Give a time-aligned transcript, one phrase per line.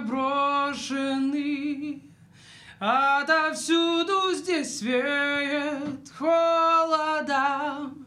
[0.00, 2.02] брошенный.
[2.78, 8.06] Отовсюду здесь веет холодом,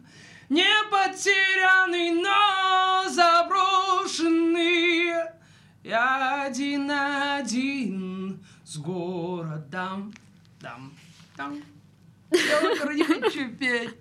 [0.50, 5.14] Не потерянный, но заброшенный.
[5.84, 10.12] Я один-один с городом.
[10.60, 10.92] Дам,
[11.38, 11.62] дам.
[12.32, 13.96] Я оперу не хочу петь.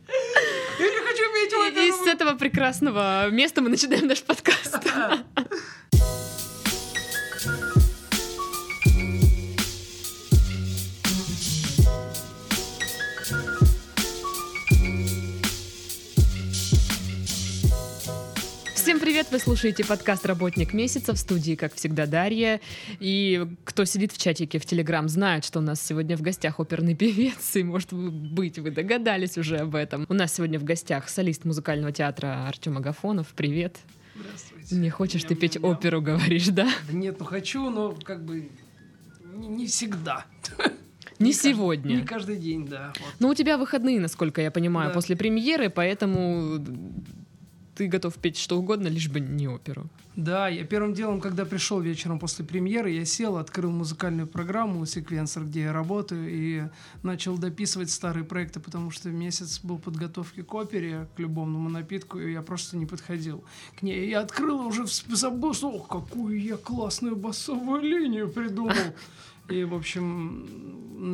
[0.79, 4.79] Я не хочу петь И, и с этого прекрасного места мы начинаем наш подкаст.
[19.23, 19.33] привет!
[19.33, 22.61] Вы слушаете подкаст «Работник месяца» в студии, как всегда, Дарья.
[22.99, 26.95] И кто сидит в чатике в Телеграм, знает, что у нас сегодня в гостях оперный
[26.97, 30.07] певец, и, может быть, вы догадались уже об этом.
[30.09, 33.29] У нас сегодня в гостях солист музыкального театра Артем Агафонов.
[33.37, 33.79] Привет!
[34.15, 34.75] Здравствуйте.
[34.77, 35.79] Не хочешь ты петь Ням-ням-ням.
[35.79, 36.69] оперу, говоришь, да?
[36.91, 38.51] Да нет, ну хочу, но как бы
[39.35, 40.27] не, не всегда.
[41.19, 41.95] Не каждый- сегодня.
[41.97, 42.93] Не каждый день, да.
[42.99, 43.09] вот.
[43.21, 44.95] Ну, у тебя выходные, насколько я понимаю, Да.
[44.95, 46.59] после премьеры, поэтому
[47.75, 49.89] ты готов петь что угодно, лишь бы не оперу.
[50.15, 55.45] Да, я первым делом, когда пришел вечером после премьеры, я сел, открыл музыкальную программу секвенсор,
[55.45, 56.65] где я работаю, и
[57.03, 62.33] начал дописывать старые проекты, потому что месяц был подготовки к опере, к любовному напитку, и
[62.33, 63.43] я просто не подходил
[63.79, 64.11] к ней.
[64.11, 68.95] Я открыл и уже забыл, что ох, какую я классную басовую линию придумал.
[69.49, 70.47] И, в общем,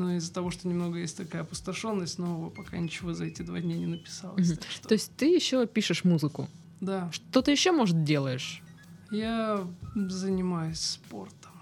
[0.00, 3.76] ну, из-за того, что немного есть такая опустошенность, но пока ничего за эти два дня
[3.76, 4.52] не написалось.
[4.58, 6.48] Так что, То есть ты еще пишешь музыку.
[6.80, 7.10] да.
[7.12, 8.62] Что ты еще, может, делаешь?
[9.10, 11.52] Я занимаюсь спортом.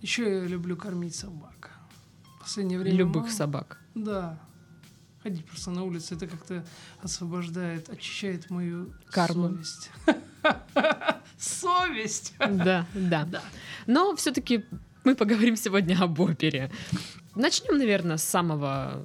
[0.00, 1.72] Еще я люблю кормить собак.
[2.36, 2.96] В последнее время...
[2.96, 3.34] Любых мало.
[3.34, 3.80] собак.
[3.94, 4.38] Да.
[5.22, 6.64] Ходить просто на улице, это как-то
[7.02, 9.48] освобождает, очищает мою Карму.
[9.50, 9.90] совесть.
[11.38, 12.34] Совесть!
[12.38, 13.24] Да, да.
[13.24, 13.42] Да.
[13.86, 14.64] Но все-таки
[15.04, 16.70] мы поговорим сегодня об опере.
[17.34, 19.02] Начнем, наверное, с самого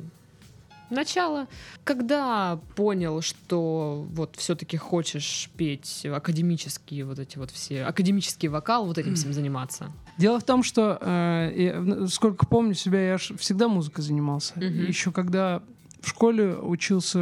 [0.89, 1.47] начала.
[1.83, 8.97] Когда понял, что вот все-таки хочешь петь академические вот эти вот все, академический вокал, вот
[8.97, 9.91] этим всем заниматься?
[10.17, 14.53] Дело в том, что э, я, сколько помню себя, я всегда музыкой занимался.
[14.55, 14.85] Мгм.
[14.85, 15.61] Еще когда
[16.01, 17.19] в школе учился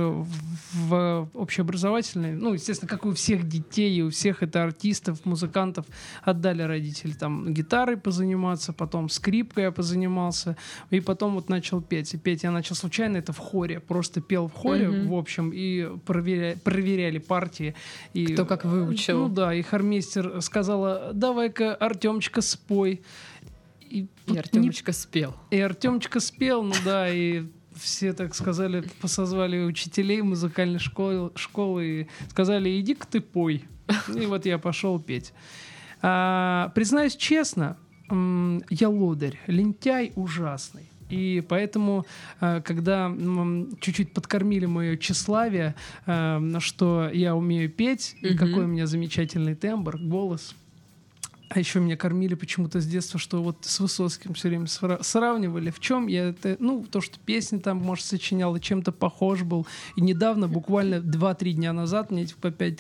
[0.73, 5.85] в, общеобразовательной, ну, естественно, как у всех детей, и у всех это артистов, музыкантов,
[6.23, 10.57] отдали родители там гитарой позаниматься, потом скрипкой я позанимался,
[10.89, 12.13] и потом вот начал петь.
[12.13, 15.07] И петь я начал случайно, это в хоре, просто пел в хоре, Мгм.
[15.09, 17.75] в общем, и проверя- проверяли партии.
[18.13, 19.27] И, Кто как выучил.
[19.27, 23.01] Ну да, и хормейстер сказала, давай-ка, Артемчика, спой.
[23.81, 25.35] И, И вот не Артемочка спел.
[25.51, 32.07] и Артемчика спел, ну да, и все, так сказали, посозвали учителей музыкальной школы, школы и
[32.29, 33.65] сказали, иди-ка ты пой.
[34.15, 35.33] И вот я пошел петь.
[36.01, 37.77] А, признаюсь честно,
[38.09, 40.89] я лодырь, лентяй ужасный.
[41.09, 42.05] И поэтому,
[42.39, 43.11] а, когда
[43.79, 45.75] чуть-чуть подкормили мое тщеславие,
[46.05, 48.37] а, что я умею петь, и Мгм.
[48.37, 50.55] какой у меня замечательный тембр, голос,
[51.50, 55.69] а еще меня кормили почему-то с детства, что вот с Высоцким все время сра- сравнивали.
[55.69, 59.67] В чем я это, ну, то, что песни там, может, сочинял и чем-то похож был.
[59.95, 62.79] И недавно, буквально 2-3 дня назад, мне типа опять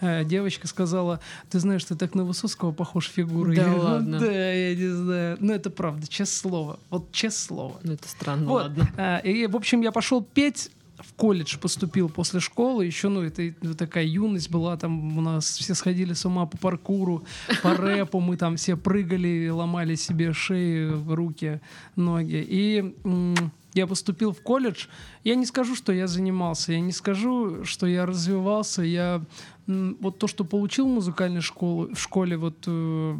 [0.00, 1.20] э, девочка сказала,
[1.50, 3.56] ты знаешь, ты так на Высоцкого похож фигурой.
[3.56, 4.18] Да Я ладно?
[4.20, 5.36] Да, я не знаю.
[5.40, 6.78] Ну, это правда, честное слово.
[6.90, 7.80] Вот честное слово.
[7.82, 8.62] Ну, это странно, Вот.
[8.62, 8.88] ладно.
[8.96, 10.70] А, И, в общем, я пошел петь
[11.06, 15.58] в колледж поступил после школы, еще, ну, это вот такая юность была, там у нас
[15.58, 17.24] все сходили с ума по паркуру,
[17.62, 21.60] по рэпу, мы там все прыгали, ломали себе шеи, руки,
[21.96, 22.44] ноги.
[22.48, 22.94] И
[23.74, 24.86] я поступил в колледж.
[25.24, 28.82] Я не скажу, что я занимался, я не скажу, что я развивался.
[28.82, 29.22] Я
[29.66, 33.18] вот то, что получил в музыкальной школе, в школе, вот э,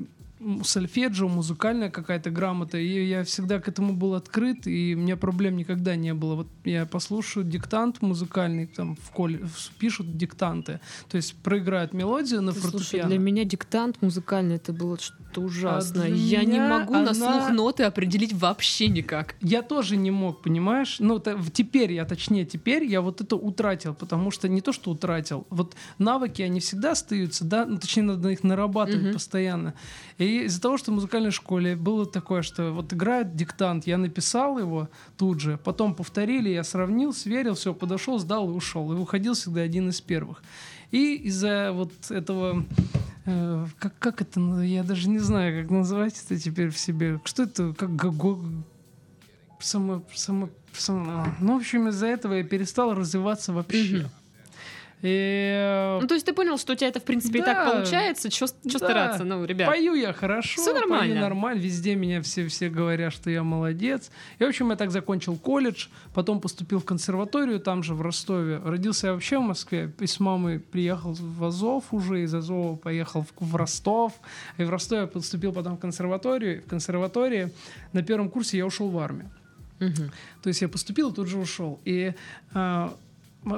[0.62, 5.56] сольфеджио, музыкальная какая-то грамота, и я всегда к этому был открыт, и у меня проблем
[5.56, 6.34] никогда не было.
[6.34, 9.40] Вот я послушаю диктант музыкальный, там в коле
[9.78, 13.08] пишут диктанты, то есть проиграют мелодию на Слушай, фортепиано.
[13.10, 16.06] для меня диктант музыкальный это было что-то ужасное.
[16.06, 19.36] А Я не могу на она- слух ноты определить вообще никак.
[19.40, 20.96] Я тоже не мог, понимаешь?
[20.98, 24.90] Ну, в- теперь я, точнее, теперь я вот это утратил, потому что не то, что
[24.90, 29.12] утратил, вот навыки, они всегда остаются, да, ну, точнее, надо их нарабатывать Мгм.
[29.14, 29.74] постоянно.
[30.18, 34.58] И из-за того, что в музыкальной школе было такое, что вот играет диктант, я написал
[34.58, 38.92] его тут же, потом повторили, я сравнил, сверил, все, подошел, сдал и ушел.
[38.92, 40.42] И уходил всегда один из первых.
[40.90, 42.64] И из-за вот этого
[43.26, 47.20] э, как, как это, я даже не знаю, как назвать это теперь в себе.
[47.24, 48.44] Что это, как го- го-
[49.60, 53.98] само, само, само- ну, в общем, из-за этого я перестал развиваться вообще.
[53.98, 54.10] Мгм.
[55.06, 55.98] И...
[56.00, 57.72] Ну, то есть ты понял, что у тебя это, в принципе, и так Да.
[57.72, 58.78] получается, что Да.
[58.78, 59.68] стараться, ну, ребят.
[59.68, 60.98] Пою я хорошо, Всё нормально.
[61.08, 64.10] пою нормально, везде меня все, все говорят, что я молодец.
[64.38, 68.62] И, в общем, я так закончил колледж, потом поступил в консерваторию, там же, в Ростове.
[68.64, 73.26] Родился я вообще в Москве, и с мамой приехал в Азов уже, из Азова поехал
[73.38, 74.14] в, в Ростов.
[74.56, 76.62] И в Ростове поступил потом в консерваторию.
[76.62, 77.50] В консерватории
[77.92, 79.30] на первом курсе я ушел в армию.
[79.80, 80.10] Мгм.
[80.42, 81.78] То есть я поступил и тут же ушел.
[81.84, 82.14] И
[82.54, 82.90] м-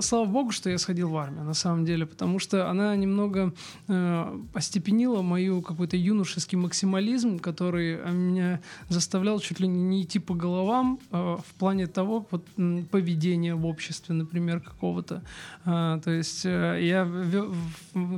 [0.01, 3.53] слава богу, что я сходил в армию, на самом деле, потому что она немного
[3.89, 10.35] э, остепенила мою какой-то юношеский максимализм, который а, меня заставлял чуть ли не идти по
[10.35, 12.45] головам э, в плане того, вот,
[12.91, 15.23] поведения в обществе, например, какого-то.
[15.65, 17.09] А, то есть э, я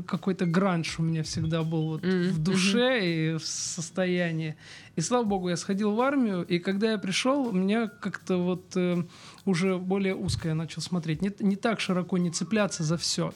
[0.06, 4.56] какой-то гранж у меня всегда был вот Мгм, в душе и в состоянии.
[4.96, 8.76] И слава богу, я сходил в армию, и когда я пришел, у меня как-то вот
[8.76, 9.04] э,
[9.44, 13.32] уже более узко я начал смотреть, не, не так широко не цепляться за все.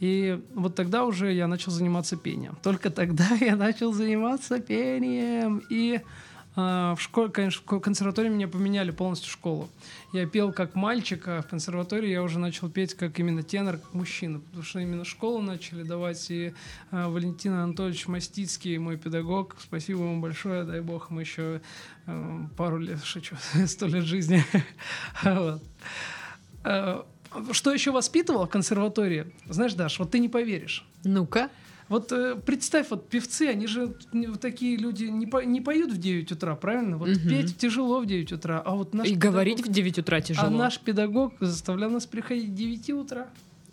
[0.00, 2.56] И вот тогда уже я начал заниматься пением.
[2.62, 5.62] Только тогда я начал заниматься пением.
[5.70, 6.00] И
[6.56, 9.68] а, в школе, конечно, в консерватории меня поменяли полностью школу.
[10.12, 13.92] Я пел как мальчик, а в консерватории я уже начал петь как именно тенор, как
[13.92, 14.40] мужчина.
[14.40, 16.30] Потому что именно школу начали давать.
[16.30, 16.54] И
[16.90, 21.60] а, Валентин Анатольевич Мастицкий, мой педагог, спасибо ему большое, дай бог, мы еще
[22.06, 23.36] э, пару лет, шучу,
[23.66, 24.44] сто лет жизни.
[25.24, 25.62] Вот.
[26.64, 27.02] Э,
[27.52, 29.26] Что еще воспитывал в консерватории?
[29.48, 30.84] Знаешь, Даш, вот ты не поверишь.
[31.04, 31.50] Ну-ка.
[31.90, 35.98] Вот э, представь, вот певцы, они же вот такие люди не, по- не поют в
[35.98, 36.96] 9 утра, правильно?
[36.96, 37.28] Вот Мгм.
[37.28, 40.46] петь тяжело в 9 утра, а вот наш И педагог- говорить в 9 утра тяжело.
[40.46, 43.28] А наш педагог заставлял нас приходить к 9 утра.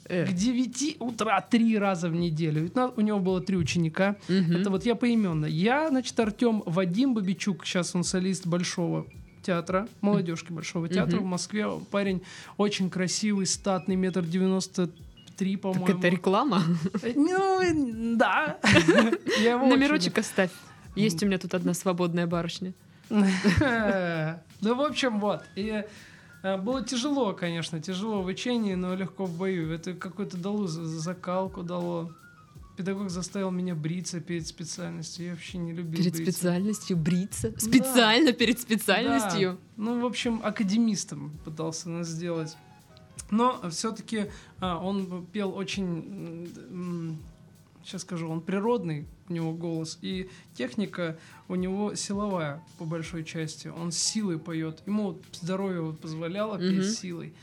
[0.10, 0.26] Э.
[0.26, 2.64] К 9 утра три раза в неделю.
[2.64, 4.18] Ведь у него было три ученика.
[4.28, 4.58] Мгм.
[4.58, 5.46] Это вот я поименно.
[5.46, 9.06] Я, значит, Артем Вадим Бабичук, сейчас он солист Большого
[9.42, 11.66] театра, молодежки Большого театра в Москве.
[11.92, 12.22] Парень
[12.58, 14.90] очень красивый, статный, метр девяносто
[15.38, 15.88] три, Так по-моему.
[16.00, 16.62] это реклама.
[17.16, 18.58] Ну, да.
[19.44, 20.52] Номерочек оставь.
[20.96, 22.74] Есть у меня тут одна свободная барышня.
[24.64, 25.42] Ну, в общем, вот.
[25.56, 25.84] И
[26.44, 29.72] э, было тяжело, конечно, тяжело в учении, но легко в бою.
[29.74, 32.12] Это какую-то дало за- закалку дало.
[32.82, 35.26] Педагог заставил меня бриться перед специальностью.
[35.26, 36.32] Я вообще не любил Перед бриться.
[36.32, 37.54] специальностью бриться.
[37.60, 39.52] Специально перед специальностью.
[39.52, 39.58] Да.
[39.78, 42.58] Ну, в общем, академистом пытался нас сделать.
[43.30, 46.50] Но все-таки он пел очень,
[47.84, 51.20] сейчас скажу, он природный, у него голос, и техника
[51.50, 53.68] у него силовая по большой части.
[53.68, 54.82] Он с силой поет.
[54.88, 57.36] Ему здоровье вот позволяло петь силой.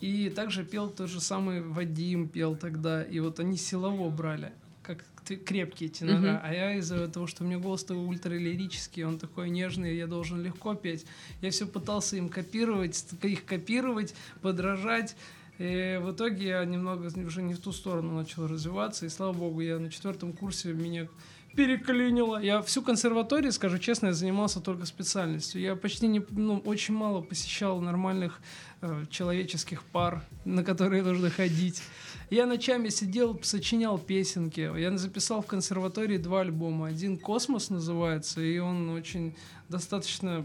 [0.00, 3.02] И также пел тот же самый Вадим пел тогда.
[3.02, 4.52] И вот они силово брали,
[4.86, 5.04] как
[5.44, 6.18] крепкие тенора.
[6.18, 6.40] Мгм.
[6.42, 10.40] А я из-за того, что у меня голос такой ультралирический, он такой нежный, я должен
[10.42, 11.04] легко петь.
[11.42, 15.16] Я все пытался им копировать, их копировать, подражать.
[15.58, 19.06] И в итоге я немного уже не в ту сторону начал развиваться.
[19.06, 21.08] И слава богу, я на четвертом курсе меня
[21.56, 22.40] переклинило.
[22.40, 25.60] Я всю консерваторию, скажу честно, я занимался только специальностью.
[25.60, 28.40] Я почти не, ну, очень мало посещал нормальных
[28.82, 31.82] э, человеческих пар, на которые нужно ходить.
[32.28, 34.60] Я ночами сидел, сочинял песенки.
[34.78, 36.88] Я записал в консерватории два альбома.
[36.88, 39.36] Один «Космос» называется, и он очень
[39.68, 40.44] достаточно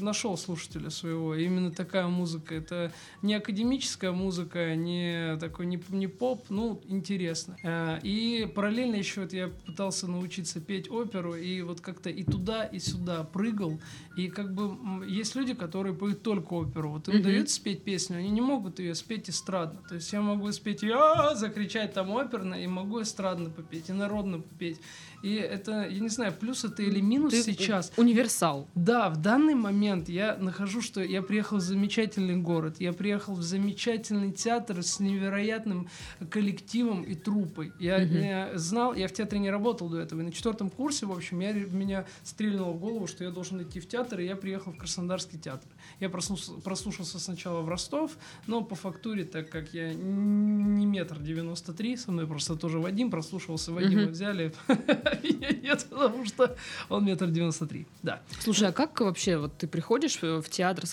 [0.00, 1.34] нашел слушателя своего.
[1.34, 2.54] Именно такая музыка.
[2.54, 2.92] Это
[3.22, 7.56] не академическая музыка, не такой не, не поп, ну, интересно.
[7.62, 12.64] Э, И параллельно еще вот я пытался научиться петь оперу, и вот как-то и туда,
[12.64, 13.80] и сюда прыгал.
[14.16, 16.90] И как бы есть люди, которые поют только оперу.
[16.90, 17.22] Вот им Мгм.
[17.24, 19.80] дают спеть песню, они не могут ее спеть эстрадно.
[19.88, 24.40] То есть я могу спеть я закричать там оперно, и могу эстрадно попеть, и народно
[24.40, 24.80] попеть.
[25.24, 27.90] И это, я не знаю, плюс это или минус Ты сейчас.
[27.96, 28.68] Универсал.
[28.74, 33.42] Да, в данный момент я нахожу, что я приехал в замечательный город, я приехал в
[33.42, 35.88] замечательный театр с невероятным
[36.28, 37.72] коллективом и трупой.
[37.80, 38.18] Я, Мгм.
[38.18, 41.40] я знал, я в театре не работал до этого, и на четвертом курсе, в общем,
[41.40, 44.76] я, меня стрельнуло в голову, что я должен идти в театр, и я приехал в
[44.76, 45.70] Краснодарский театр.
[46.00, 48.12] Я прослушался, прослушался сначала в Ростов,
[48.46, 53.10] но по фактуре, так как я не метр девяносто три, со мной просто тоже Вадим
[53.10, 56.56] прослушивался, Вадима взяли, меня нет, потому что
[56.88, 58.22] он метр девяносто три, да.
[58.40, 60.84] Слушай, а как вообще вот ты приходишь в в театр,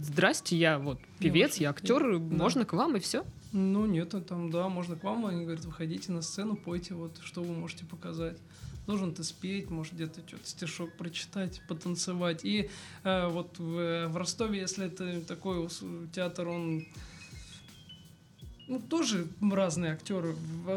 [0.00, 3.24] здрасте, я вот певец, я актер, можно к вам и все?
[3.52, 7.42] Ну нет, там, да, можно к вам, они говорят, выходите на сцену, пойте, вот, что
[7.42, 8.38] вы можете показать.
[8.86, 12.44] Должен ты спеть, может где-то что-то стишок прочитать, потанцевать.
[12.44, 12.70] И
[13.02, 15.68] э, вот в, в Ростове, если это такой
[16.12, 16.86] театр, он
[18.68, 20.34] ну, тоже разные актеры,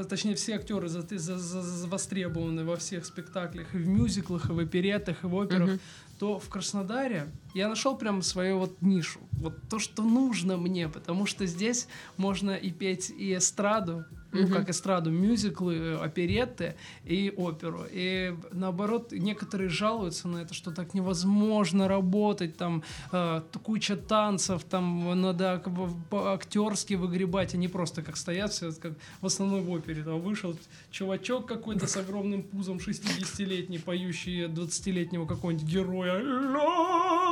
[0.09, 4.53] точнее, все актеры за- за- за- за- востребованы во всех спектаклях, и в мюзиклах, и
[4.53, 5.79] в оперетах, и в операх, Мгм.
[6.19, 9.19] то в Краснодаре я нашел прям свою вот нишу.
[9.31, 11.87] Вот то, что нужно мне, потому что здесь
[12.17, 14.53] можно и петь и эстраду, ну, Мгм.
[14.53, 17.83] как эстраду, мюзиклы, э, оперетты и оперу.
[17.91, 25.19] И наоборот, некоторые жалуются на это, что так невозможно работать, там э, куча танцев, там
[25.21, 25.89] надо как бы
[26.31, 30.03] актерски выгребать, а не просто как стоят все, как в основной в опере.
[30.03, 30.55] Там вышел
[30.91, 36.21] чувачок какой-то с огромным пузом, 60-летний, поющий 20-летнего какого-нибудь героя.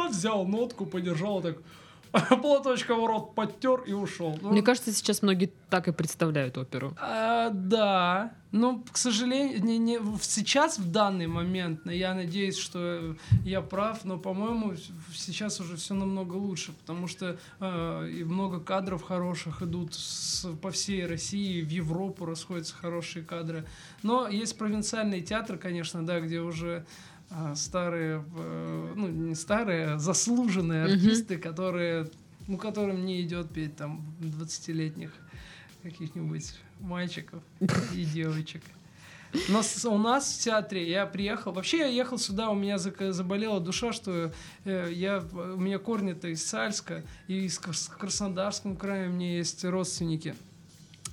[0.09, 1.57] Взял нотку, подержал так,
[2.41, 4.37] платочком рот подтер и ушел.
[4.41, 6.95] Ну, Мне кажется, сейчас многие так и представляют оперу.
[6.99, 13.61] а, да, но, к сожалению, не, не, сейчас, в данный момент, я надеюсь, что я
[13.61, 14.73] прав, но, по-моему,
[15.13, 20.71] сейчас уже все намного лучше, потому что э, и много кадров хороших идут с- по
[20.71, 23.65] всей России, в Европу расходятся хорошие кадры.
[24.01, 26.85] Но есть провинциальный театр, конечно, да, где уже
[27.55, 32.09] старые, э, ну, не старые, а заслуженные артисты, которые,
[32.47, 35.11] ну, которым не идет петь там 20-летних
[35.83, 37.41] каких-нибудь мальчиков
[37.93, 38.61] и девочек.
[39.49, 41.51] Но у нас в театре я приехал.
[41.51, 44.31] Вообще я ехал сюда, у меня заболела душа, что
[44.63, 49.63] э, я, у меня корни-то из Сальска, и из Крас- Краснодарском крае у меня есть
[49.65, 50.33] родственники.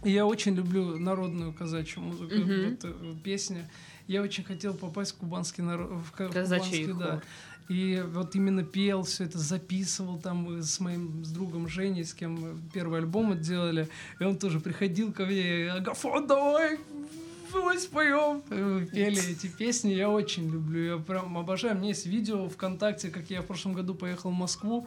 [0.04, 2.70] И я очень люблю народную казачью музыку, Мгм.
[2.70, 3.68] вот, э, песни.
[4.06, 7.22] Я очень хотел попасть в кубанский народ, в ка- Казачий кубанский, да.
[7.70, 12.12] И вот именно пел все это, записывал там э, с моим с другом Женей, с
[12.12, 13.88] кем мы первый альбом отделали.
[14.20, 16.78] И он тоже приходил ко мне, Агафон, давай,
[17.50, 18.42] давай споем.
[18.92, 21.74] Пели эти песни, я очень люблю, я прям обожаю.
[21.74, 24.86] У меня есть видео ВКонтакте, как я в прошлом году поехал в Москву.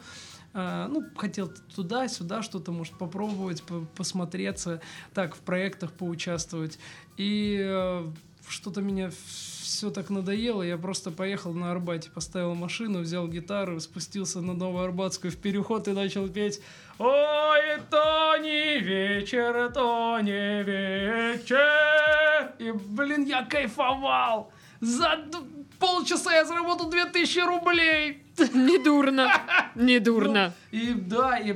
[0.53, 4.81] А, ну, хотел туда-сюда что-то, может, попробовать, по- посмотреться,
[5.15, 6.77] так, в проектах поучаствовать.
[7.17, 8.07] И э,
[8.49, 9.11] что-то меня
[9.61, 15.31] все так надоело, я просто поехал на Арбате, поставил машину, взял гитару, спустился на Новоарбатскую
[15.31, 16.61] в переход и начал петь
[16.97, 22.53] «Ой, то не вечер, то не вечер».
[22.59, 24.51] И, блин, я кайфовал.
[24.79, 25.19] За
[25.79, 28.26] полчаса я заработал 2000 рублей.
[28.53, 29.31] Недурно,
[29.75, 30.53] недурно.
[30.71, 31.55] И да, и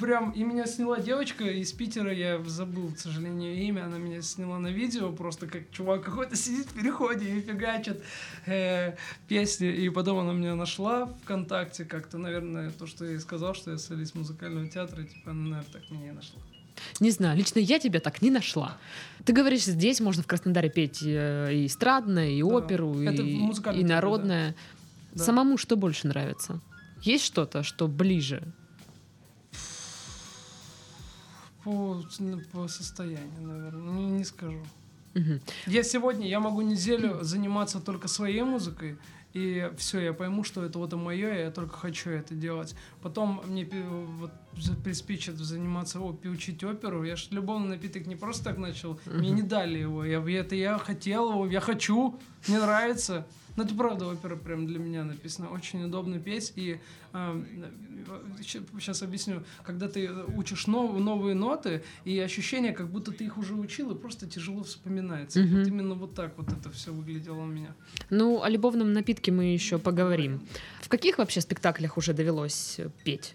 [0.00, 4.58] прям, и меня сняла девочка из Питера, я забыл, к сожалению, имя, она меня сняла
[4.58, 8.02] на видео, просто как чувак какой-то сидит в переходе и фигачит
[8.46, 8.96] э,
[9.28, 13.72] песни, и потом она меня нашла ВКонтакте как-то, наверное, то, что я ей сказал, что
[13.72, 16.40] я солист музыкального театра, типа, она, наверное, так меня и нашла.
[17.00, 18.78] Не знаю, лично я тебя так не нашла.
[19.24, 22.46] Ты говоришь, здесь можно в Краснодаре петь э, и эстрадное, и Да.
[22.46, 24.48] оперу, в и, и народное.
[24.50, 24.54] Да.
[25.14, 26.60] Самому что больше нравится?
[27.02, 28.42] Есть что-то, что ближе?
[31.64, 32.02] По,
[32.52, 34.64] по состоянию, наверное, не, не скажу.
[35.14, 35.40] Мгм.
[35.66, 38.98] Я сегодня, я могу неделю заниматься только своей музыкой,
[39.32, 42.74] и все, я пойму, что это вот мое, и я только хочу это делать.
[43.00, 44.30] Потом мне вот
[44.84, 47.02] приспичит заниматься, о, учить оперу.
[47.04, 50.04] Я же любовный напиток не просто так начал, мне не дали его.
[50.04, 53.26] Я, это я хотел его, я хочу, мне нравится.
[53.56, 55.50] Но это правда опера прям для меня написана.
[55.50, 56.52] Очень удобно петь.
[56.56, 56.80] И
[58.40, 63.54] сейчас объясню, когда ты учишь нов- новые ноты, и ощущение, как будто ты их уже
[63.54, 65.40] учил, и просто тяжело вспоминается.
[65.40, 65.58] Мгм.
[65.58, 67.74] Вот именно вот так вот это все выглядело у меня.
[68.10, 70.40] Ну, о любовном напитке мы еще поговорим.
[70.80, 73.34] В каких вообще спектаклях уже довелось э, петь?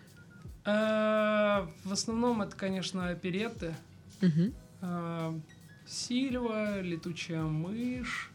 [0.65, 3.75] Э, В основном это, конечно, опереты.
[4.21, 4.53] Мгм.
[4.81, 5.39] Э,
[5.85, 8.31] Сильва, Летучая мышь.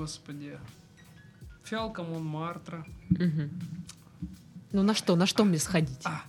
[0.00, 0.58] Господи.
[1.64, 2.86] Фиалка Монмартра.
[3.10, 3.50] Мгм.
[4.72, 5.14] Ну, на что?
[5.14, 6.00] На что мне сходить?
[6.04, 6.22] А,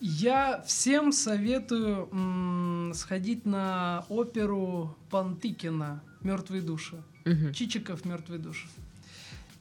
[0.00, 7.02] Я всем советую м, сходить на оперу Пантыкина «Мертвые души».
[7.26, 7.52] Мгм.
[7.52, 8.66] Чичиков «Мертвые души».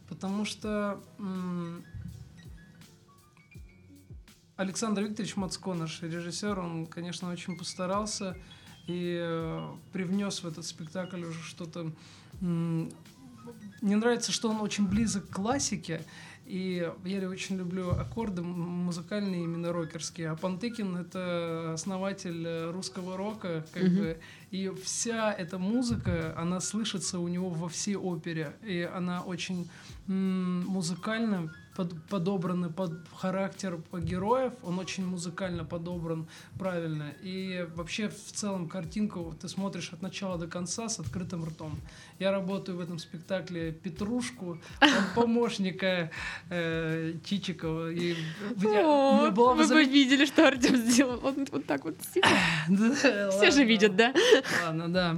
[0.07, 1.83] Потому что м,
[4.55, 8.37] Александр Викторович Мацко, наш режиссер, он, конечно, очень постарался
[8.87, 11.91] и э, привнес в этот спектакль уже что-то...
[12.41, 16.01] Мне нравится, что он очень близок к классике,
[16.45, 20.29] и я очень люблю аккорды музыкальные, именно рокерские.
[20.31, 23.95] А Пантыкин— это основатель э, русского рока, как Мгм.
[23.95, 24.17] бы,
[24.51, 28.53] И вся эта музыка, она слышится у него во всей опере.
[28.63, 29.69] И она очень
[30.07, 37.13] м, музыкально под, подобраны под характер героев, он очень музыкально подобран правильно.
[37.21, 41.79] И вообще в целом картинку ты смотришь от начала до конца с открытым ртом.
[42.19, 44.59] Я работаю в этом спектакле Петрушку,
[45.15, 46.11] помощника
[46.49, 47.91] э, Чичикова.
[47.91, 48.15] И,
[48.65, 51.19] О, была вы бы видели, что Артем сделал.
[51.23, 54.13] Он вот так вот Все же видят, да?
[54.65, 55.17] Ладно, да.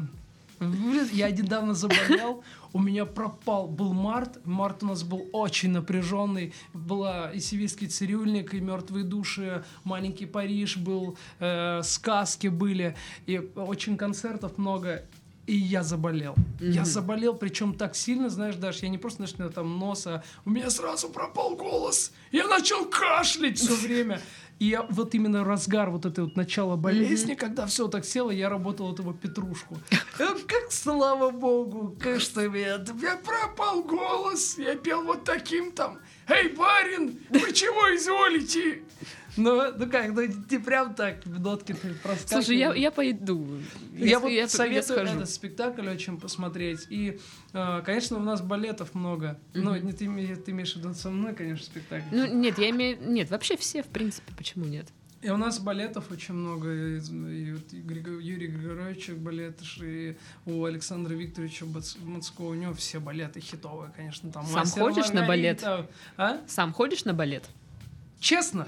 [1.12, 2.44] Я недавно заболел,
[2.74, 8.54] у меня пропал, был март, март у нас был очень напряженный, была и сивийский цирюльник,
[8.54, 15.04] и мертвые души, маленький Париж был, э, сказки были, и очень концертов много,
[15.46, 16.36] и я заболел.
[16.36, 16.72] Mm-hmm.
[16.72, 20.70] Я заболел, причем так сильно, знаешь, даже я не просто начал там носа, у меня
[20.70, 22.14] сразу пропал голос.
[22.32, 24.22] Я начал кашлять все время.
[24.64, 27.38] И я вот именно разгар вот это вот начало болезни, mm-hmm.
[27.38, 29.78] когда все так село, я работал этого Петрушку.
[30.18, 36.00] Как слава богу, конечно, я, я пропал голос, я пел вот таким там.
[36.30, 38.84] Эй, барин, вы чего изволите?
[39.36, 42.30] Ну, ну как, ну не прям так нотки проскакивают.
[42.30, 43.48] Слушай, я, я пойду.
[43.94, 46.86] Я вот я, советую я этот спектакль очень посмотреть.
[46.90, 47.20] И,
[47.54, 49.40] э, конечно, у нас балетов много.
[49.54, 49.62] Mm-hmm.
[49.62, 52.06] Ну, не ты, ты имеешь в виду со мной, конечно, спектакль.
[52.12, 52.98] Ну, нет, я имею...
[53.02, 54.88] Нет, вообще все, в принципе, почему нет?
[55.24, 56.70] И у нас балетов очень много.
[56.70, 63.40] И, и, и Юрий Григорьевич балет, и у Александра Викторовича Мацкого, у него все балеты
[63.40, 64.32] хитовые, конечно.
[64.32, 65.22] Там Сам ходишь Маргарита.
[65.22, 65.64] на балет?
[66.18, 66.42] А?
[66.46, 67.50] Сам ходишь на балет?
[68.20, 68.68] Честно,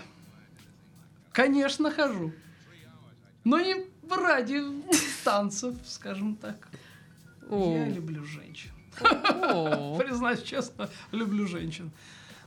[1.36, 2.32] Конечно, хожу.
[3.44, 3.76] Но не
[4.10, 4.64] ради
[5.26, 6.70] танцев, скажем так.
[7.50, 7.76] О.
[7.76, 8.72] Я люблю женщин.
[10.00, 11.92] Признаюсь честно, люблю женщин.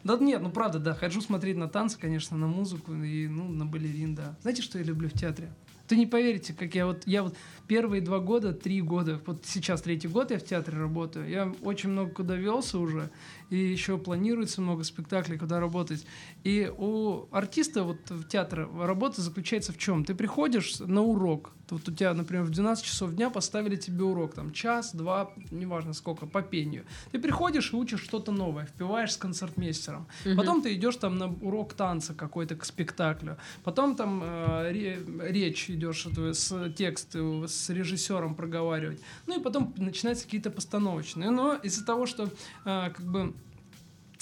[0.05, 3.67] Да нет, ну правда, да, хожу смотреть на танцы, конечно, на музыку и ну, на
[3.67, 4.35] балерин, да.
[4.41, 5.53] Знаете, что я люблю в театре?
[5.87, 7.37] Ты не поверите, как я вот, я вот
[7.69, 11.91] первые два года, три года, вот сейчас третий год я в театре работаю, я очень
[11.91, 13.11] много куда велся уже,
[13.51, 16.05] и еще планируется много спектаклей, куда работать.
[16.45, 20.05] И у артиста вот в театре работа заключается в чем?
[20.05, 24.35] Ты приходишь на урок, вот у тебя, например, в 12 часов дня поставили тебе урок,
[24.35, 26.85] там час, два, неважно сколько, по пению.
[27.13, 30.07] Ты приходишь и учишь что-то новое, впиваешь с концертмейстером.
[30.25, 30.37] Угу.
[30.37, 33.37] Потом ты идешь там на урок танца какой-то к спектаклю.
[33.65, 39.01] Потом там э, речь идешь с текст с режиссером проговаривать.
[39.27, 41.31] Ну и потом начинаются какие-то постановочные.
[41.31, 42.25] Но из-за того, что
[42.65, 43.35] э, как бы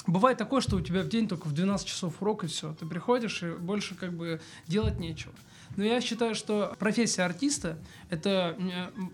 [0.06, 2.74] Бывает такое, что у тебя в день только в 12 часов урок и все.
[2.74, 5.32] Ты приходишь и больше как бы делать нечего.
[5.74, 7.76] Но я считаю, что профессия артиста
[8.08, 8.56] это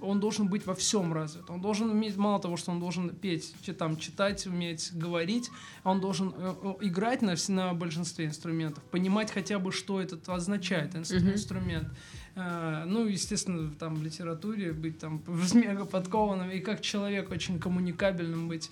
[0.02, 1.48] он должен быть во всем развит.
[1.48, 5.50] Он должен уметь мало того, что он должен петь, там читать, уметь говорить,
[5.82, 11.88] он должен э, играть на на большинстве инструментов, понимать хотя бы что это означает инструмент.
[11.88, 15.22] Uh, ну, естественно, там в литературе быть там
[15.54, 18.70] мега подкованным и как человек очень коммуникабельным быть.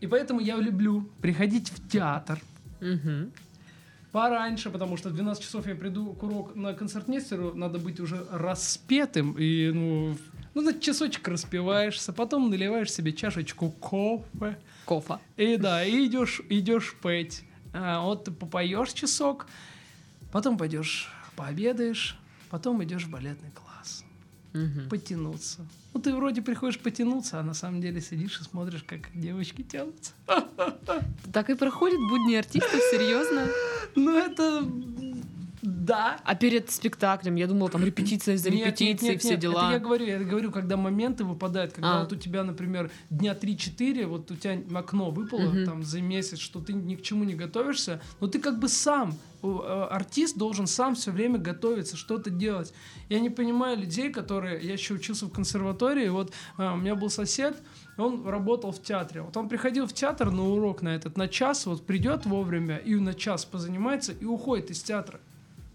[0.00, 2.40] И поэтому я люблю приходить в театр,
[2.80, 3.30] угу
[4.16, 8.26] пораньше, потому что в 12 часов я приду к урок на концертмейстеру, надо быть уже
[8.30, 10.16] распетым, и, ну,
[10.54, 14.56] ну, за часочек распеваешься, потом наливаешь себе чашечку кофе.
[14.86, 15.18] Кофе.
[15.36, 17.44] И да, и идешь, идешь петь.
[17.74, 19.48] А, вот ты попоешь часок,
[20.32, 22.18] потом пойдешь пообедаешь,
[22.50, 24.04] потом идешь в балетный класс.
[24.54, 24.88] Угу.
[24.88, 25.66] Потянуться.
[25.92, 30.12] Ну, ты вроде приходишь потянуться, а на самом деле сидишь и смотришь, как девочки тянутся.
[31.32, 33.48] Так и проходит будни артистов, серьезно?
[33.98, 34.62] Ну, это
[35.66, 36.20] да.
[36.24, 39.66] А перед спектаклем, я думала, там репетиция за репетицией, все дела.
[39.66, 42.00] Это я говорю, я говорю, когда моменты выпадают, когда а.
[42.02, 45.64] вот у тебя, например, дня 3-4, вот у тебя окно выпало угу.
[45.64, 49.18] там за месяц, что ты ни к чему не готовишься, но ты как бы сам,
[49.42, 52.72] э, артист должен сам все время готовиться, что-то делать.
[53.08, 57.10] Я не понимаю людей, которые, я еще учился в консерватории, вот а, у меня был
[57.10, 57.60] сосед,
[57.96, 59.22] он работал в театре.
[59.22, 62.94] Вот он приходил в театр на урок на этот, на час, вот придет вовремя и
[62.94, 65.18] на час позанимается и уходит из театра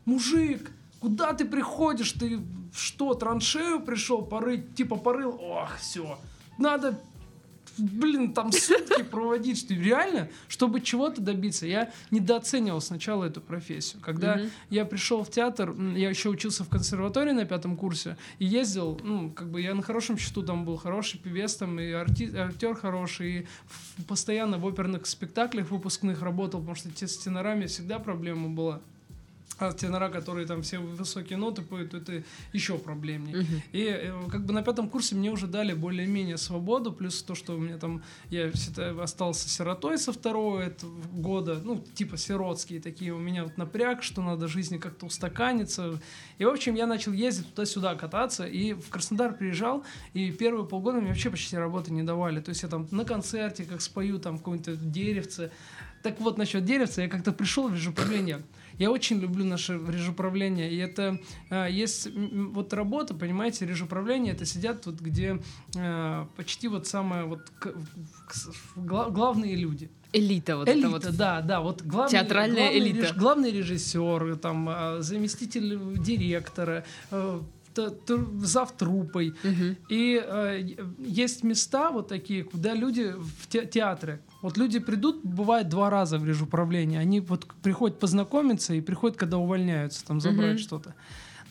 [0.05, 2.39] мужик, куда ты приходишь, ты
[2.73, 6.17] что, траншею пришел порыть, типа порыл, ох, все,
[6.57, 6.99] надо
[7.77, 11.65] блин, там сутки проводить, что реально, чтобы чего-то добиться.
[11.65, 14.01] Я недооценивал сначала эту профессию.
[14.01, 14.51] Когда mm-hmm.
[14.69, 19.31] я пришел в театр, я еще учился в консерватории на пятом курсе и ездил, ну,
[19.31, 23.39] как бы я на хорошем счету там был, хороший певец там и арти- актер хороший,
[23.39, 23.47] и
[24.03, 28.81] постоянно в оперных спектаклях выпускных работал, потому что с тенорами всегда проблема была.
[29.62, 33.38] А тенора, которые там все высокие ноты поют, это еще проблемнее.
[33.38, 33.62] Мгм.
[33.71, 37.56] И э, как бы на пятом курсе мне уже дали более-менее свободу, плюс то, что
[37.56, 40.71] у меня там, я всегда остался сиротой со второго
[41.13, 46.00] года, ну, типа сиротские такие, у меня вот напряг, что надо жизни как-то устаканиться.
[46.38, 51.00] И, в общем, я начал ездить туда-сюда кататься, и в Краснодар приезжал, и первые полгода
[51.00, 52.39] мне вообще почти работы не давали.
[52.39, 55.52] То есть я там на концерте, как спою, там, какое-нибудь деревце.
[56.03, 58.41] Так вот, насчет деревца, я как-то пришел в режуправление.
[58.79, 60.71] Я очень люблю наше режуправление.
[60.71, 65.39] И это э, есть вот работа, понимаете, режуправление, это сидят вот где
[65.75, 68.35] э, почти вот самое вот к- к-
[68.75, 69.89] гла- главные люди.
[70.13, 71.17] Элита вот элита, это вот.
[71.17, 72.99] да, да, вот главный, Театральная главный элита.
[73.07, 77.39] реж- главный режиссер, там э, заместитель директора, э,
[78.43, 79.34] зав труппой.
[79.43, 79.75] Мгм.
[79.89, 80.62] И э,
[80.99, 84.19] есть места вот такие, куда люди в те- театры.
[84.41, 86.99] Вот люди придут, бывает два раза в режуправление.
[86.99, 90.93] Они вот приходят познакомиться и приходят, когда увольняются, там забрать что-то.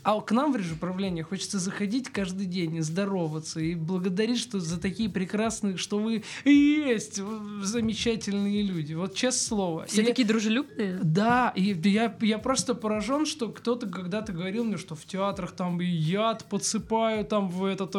[0.02, 4.80] А к нам в режуправление хочется заходить каждый день и здороваться, и благодарить, что за
[4.80, 8.94] такие прекрасные, что вы есть вы замечательные люди.
[8.94, 9.86] Вот честное слово.
[9.86, 10.98] Все И- такие дружелюбные?
[11.02, 15.80] да, и я, я просто поражен, что кто-то когда-то говорил мне, что в театрах там
[15.80, 17.94] и яд подсыпаю, там в этот,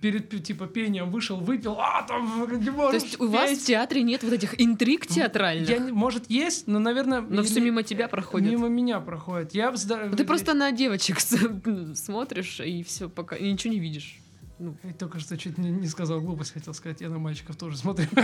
[0.00, 3.66] перед типа пением вышел, выпил, а там не То можешь есть у вас в петь».
[3.66, 5.68] театре нет вот этих интриг театральных?
[5.68, 7.20] Я может, есть, но, наверное...
[7.20, 8.50] Но все мимо тебя проходит.
[8.50, 9.54] Мимо меня проходит.
[9.54, 11.20] Я Ну, Ты просто на девочек
[11.94, 14.20] смотришь и все пока и ничего не видишь.
[14.58, 17.76] Ну, Я только что чуть не, не сказал глупость, хотел сказать, я на мальчиков тоже
[17.76, 18.06] смотрю.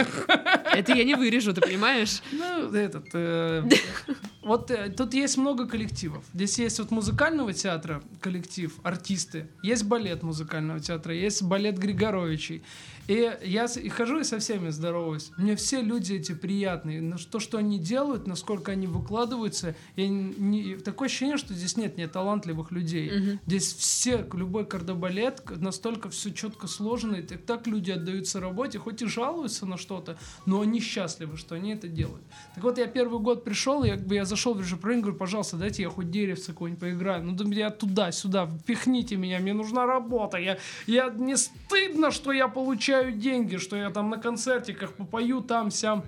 [0.73, 2.23] это я не вырежу, ты понимаешь?
[2.31, 3.07] Ну, этот...
[3.15, 3.69] э,
[4.43, 6.25] вот э, тут есть много коллективов.
[6.33, 9.49] Здесь есть вот музыкального театра коллектив, артисты.
[9.65, 12.63] Есть балет музыкального театра, есть балет Григоровичей.
[13.07, 15.33] И я хожу и со всеми здороваюсь.
[15.37, 17.17] Мне все люди эти приятные.
[17.31, 19.75] То, что они делают, насколько они выкладываются.
[19.97, 23.11] Я не- такое ощущение, что здесь нет неталантливых людей.
[23.11, 23.41] Мгм.
[23.47, 28.79] Здесь все, любой кардебалет, к- настолько все четко сложено, и так, так люди отдаются работе,
[28.79, 32.23] хоть и жалуются на что-то, но они счастливы, что они это делают.
[32.55, 35.91] Так вот, я первый год пришел, я, я зашел в режим говорю, пожалуйста, дайте я
[35.91, 37.25] хоть деревце какое-нибудь поиграю.
[37.25, 40.39] Ну, я туда-сюда, впихните меня, мне нужна работа.
[40.39, 42.49] Я, я, не стыдно, что я
[42.91, 46.05] получаю деньги, что я там на концертиках попою там-сям.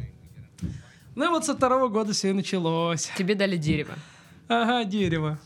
[1.14, 3.10] Ну и вот со второго года все и началось.
[3.16, 3.94] Тебе дали дерево.
[4.48, 5.38] Ага, дерево.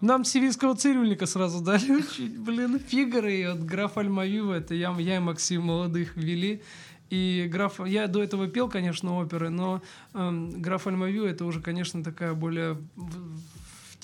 [0.00, 2.38] Нам сирийского цирюльника сразу дали учить.
[2.38, 6.62] Блин, Фигары и вот граф Альмавива, это я, я и Максим молодых вели.
[7.10, 9.82] И граф, я до этого пел, конечно, оперы, но
[10.14, 12.76] эм, граф Альмавива это уже, конечно, такая более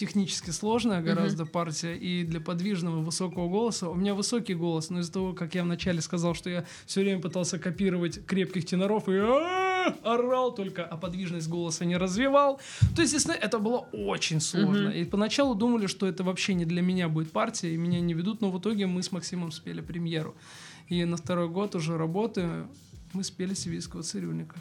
[0.01, 3.91] технически сложная гораздо партия и для подвижного высокого голоса.
[3.91, 7.21] У меня высокий голос, но из-за того, как я вначале сказал, что я все время
[7.21, 9.19] пытался копировать крепких теноров и
[10.03, 12.61] орал только, а подвижность голоса не развивал,
[12.97, 14.89] то, естественно, это было очень сложно.
[14.89, 14.93] Мгм.
[14.93, 18.41] И поначалу думали, что это вообще не для меня будет партия, и меня не ведут,
[18.41, 20.35] но в итоге мы с Максимом спели премьеру.
[20.89, 22.49] И на второй год уже работы
[23.13, 24.57] мы спели «Сибирского цирюльника».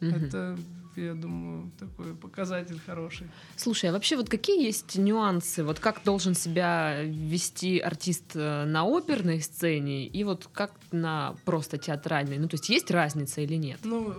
[0.00, 0.14] Мгм.
[0.14, 0.58] Это,
[0.96, 3.26] я думаю, такой показатель хороший.
[3.56, 5.64] Слушай, а вообще вот какие есть нюансы?
[5.64, 11.78] Вот как должен себя вести артист э, на оперной сцене и вот как на просто
[11.78, 12.38] театральной?
[12.38, 13.80] Ну, то есть есть разница или нет?
[13.84, 14.14] Ну,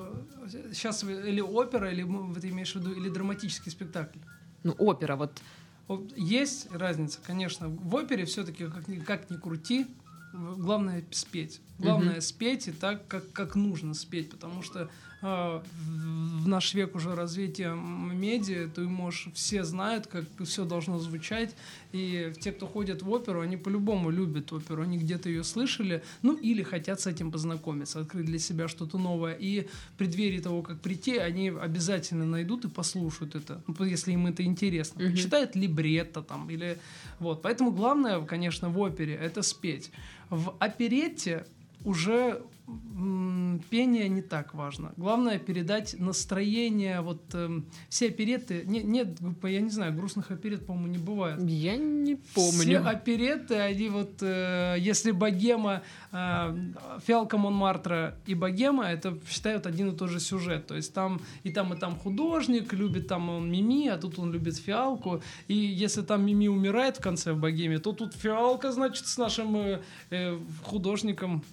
[0.74, 2.04] сейчас или опера, или
[2.40, 4.20] ты имеешь в виду, или драматический спектакль.
[4.64, 5.42] Ну, опера, вот
[6.16, 7.70] Есть разница, конечно.
[7.70, 9.88] В опере все-таки, как ни, как ни крути,
[10.34, 11.62] главное спеть.
[11.78, 12.22] Главное Мгм.
[12.22, 14.90] спеть и так, как, как нужно спеть, потому что
[15.26, 21.56] в, в наш век уже развития медиа, ты можешь, все знают, как все должно звучать,
[21.92, 26.36] и те, кто ходят в оперу, они по-любому любят оперу, они где-то ее слышали, ну
[26.36, 30.80] или хотят с этим познакомиться, открыть для себя что-то новое, и в преддверии того, как
[30.80, 35.12] прийти, они обязательно найдут и послушают это, ну, если им это интересно, Мгм.
[35.12, 36.78] почитают либретто там, или
[37.20, 39.92] вот, поэтому главное, конечно, в опере это спеть.
[40.30, 41.46] В оперетте
[41.84, 42.42] уже
[43.70, 44.94] пение не так важно.
[44.98, 47.02] Главное передать настроение.
[47.02, 48.64] Вот эм, все опереты...
[48.66, 51.40] Не, нет, я не знаю, грустных оперет, по-моему, не бывает.
[51.48, 52.88] я не Все помню.
[52.88, 56.56] опереты, они вот, э, если богема, э,
[57.06, 60.66] фиалка Монмартра и богема, это считают один и тот же сюжет.
[60.68, 64.32] То есть там и там, и там художник, любит там он Мими, а тут он
[64.32, 65.22] любит фиалку.
[65.48, 69.56] И если там Мими умирает в конце в богеме, то тут фиалка, значит, с нашим
[69.56, 71.44] э, э, художником.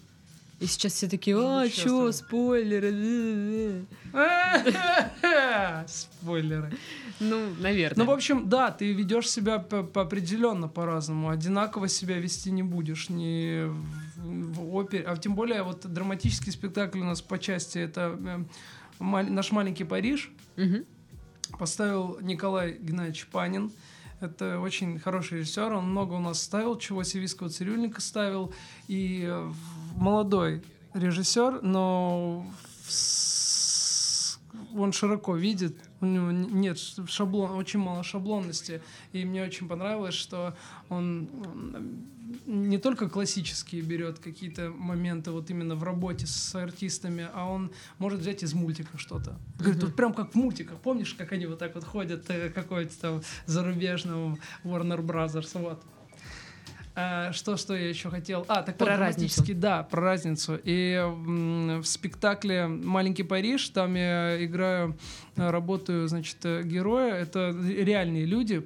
[0.61, 3.85] И сейчас все такие, а, чё, спойлеры?
[5.87, 6.73] Спойлеры.
[7.19, 8.05] Ну, наверное.
[8.05, 11.31] Ну, в общем, да, ты ведешь себя определенно по-разному.
[11.31, 13.65] Одинаково себя вести не будешь ни
[14.17, 18.45] в, опере, а тем более вот драматический спектакль у нас по части это э,
[19.01, 20.31] наш маленький Париж
[21.59, 23.73] поставил Николай Геннадьевич Панин.
[24.21, 25.73] Это очень хороший режиссер.
[25.73, 28.55] Он много у нас ставил, чего сивийского цирюльника ставил.
[28.87, 29.53] И э,
[30.03, 30.63] молодой
[30.95, 32.45] режиссер, но
[34.75, 38.83] он широко видит, у него нет шаблон, очень мало шаблонности.
[39.13, 40.57] И мне очень понравилось, что
[40.89, 41.29] он
[42.47, 48.21] не только классические берет какие-то моменты вот именно в работе с артистами, а он может
[48.21, 49.39] взять из мультика что-то.
[49.59, 50.79] Говорит, тут прям как в мультиках.
[50.79, 55.83] Помнишь, как они вот так вот ходят э, какой-то там зарубежного Warner Brothers, вот.
[56.95, 58.45] А, что, что я еще хотел?
[58.49, 59.43] А, так про вот, разницу.
[59.55, 60.61] Да, про разницу.
[60.63, 64.99] И в спектакле «Маленький Париж» там я играю,
[65.37, 67.15] работаю, значит, героя.
[67.15, 68.63] Это реальные люди.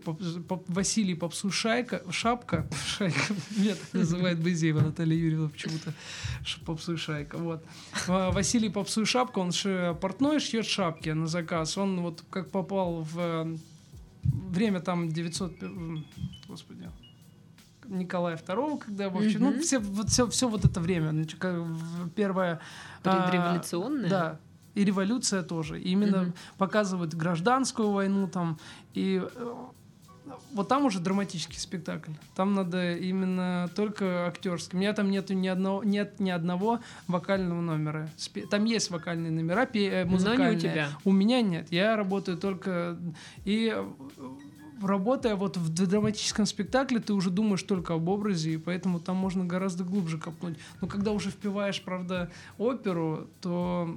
[0.66, 5.92] Василий Попсушайка, Шапка, Шайка, меня так называет Бызеева Наталья Юрьевна почему-то,
[6.64, 7.64] Попсушайка, вот.
[8.08, 11.78] Василий Попсуй Шапка, он же портной, шьет шапки на заказ.
[11.78, 13.56] Он вот как попал в
[14.24, 15.52] время там 900...
[16.48, 16.90] Господи,
[17.88, 19.38] Николая II, когда вообще, mm-hmm.
[19.38, 21.38] ну, все, вот, все, все вот это время, значит,
[22.14, 22.60] первое...
[23.02, 24.06] Предреволюционное?
[24.06, 24.40] А, да,
[24.74, 25.80] и революция тоже.
[25.80, 26.34] И именно mm-hmm.
[26.58, 28.58] показывают гражданскую войну там,
[28.94, 29.54] и э,
[30.52, 32.12] вот там уже драматический спектакль.
[32.34, 34.76] Там надо именно только актерский.
[34.76, 38.08] У меня там нету ни одного, нет ни одного вокального номера.
[38.50, 39.68] Там есть вокальные номера,
[40.06, 40.38] музыкальные.
[40.38, 40.88] Но не у тебя.
[41.04, 41.68] У меня нет.
[41.70, 42.96] Я работаю только...
[43.44, 43.74] И
[44.82, 49.44] работая вот в драматическом спектакле, ты уже думаешь только об образе, и поэтому там можно
[49.44, 50.58] гораздо глубже копнуть.
[50.80, 53.96] Но когда уже впиваешь, правда, оперу, то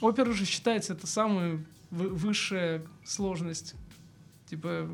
[0.00, 3.74] опера же считается это самая высшая сложность
[4.50, 4.88] типа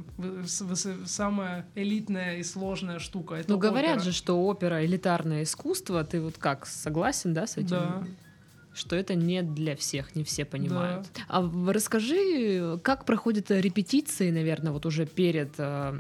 [1.07, 3.35] самая элитная и сложная штука.
[3.35, 4.05] Это ну говорят опера.
[4.05, 6.05] же, что опера элитарное искусство.
[6.05, 7.71] Ты вот как согласен, да, с этим?
[7.71, 8.05] Да
[8.73, 11.09] что это не для всех, не все понимают.
[11.15, 11.23] Да.
[11.29, 15.95] А расскажи, как проходят репетиции, наверное, вот уже перед э,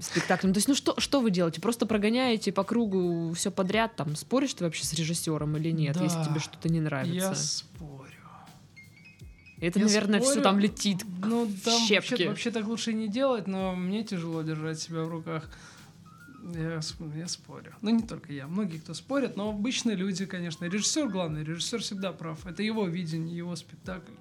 [0.00, 0.52] спектаклем.
[0.52, 1.60] То есть, ну что, что вы делаете?
[1.60, 6.04] Просто прогоняете по кругу все подряд, там споришь ты вообще с режиссером или нет, да.
[6.04, 7.14] если тебе что-то не нравится?
[7.14, 8.12] Я спорю.
[9.60, 10.98] Это, я наверное, спорю, все там летит.
[11.24, 12.10] Ну, там щепки.
[12.10, 15.48] Вообще, вообще так лучше не делать, но мне тяжело держать себя в руках.
[16.54, 16.80] Я,
[17.14, 17.74] я спорю.
[17.82, 18.46] Ну, не только я.
[18.46, 20.64] Многие, кто спорят, но обычные люди, конечно.
[20.64, 21.44] Режиссер главный.
[21.44, 22.46] Режиссер всегда прав.
[22.46, 24.12] Это его видение, его спектакль.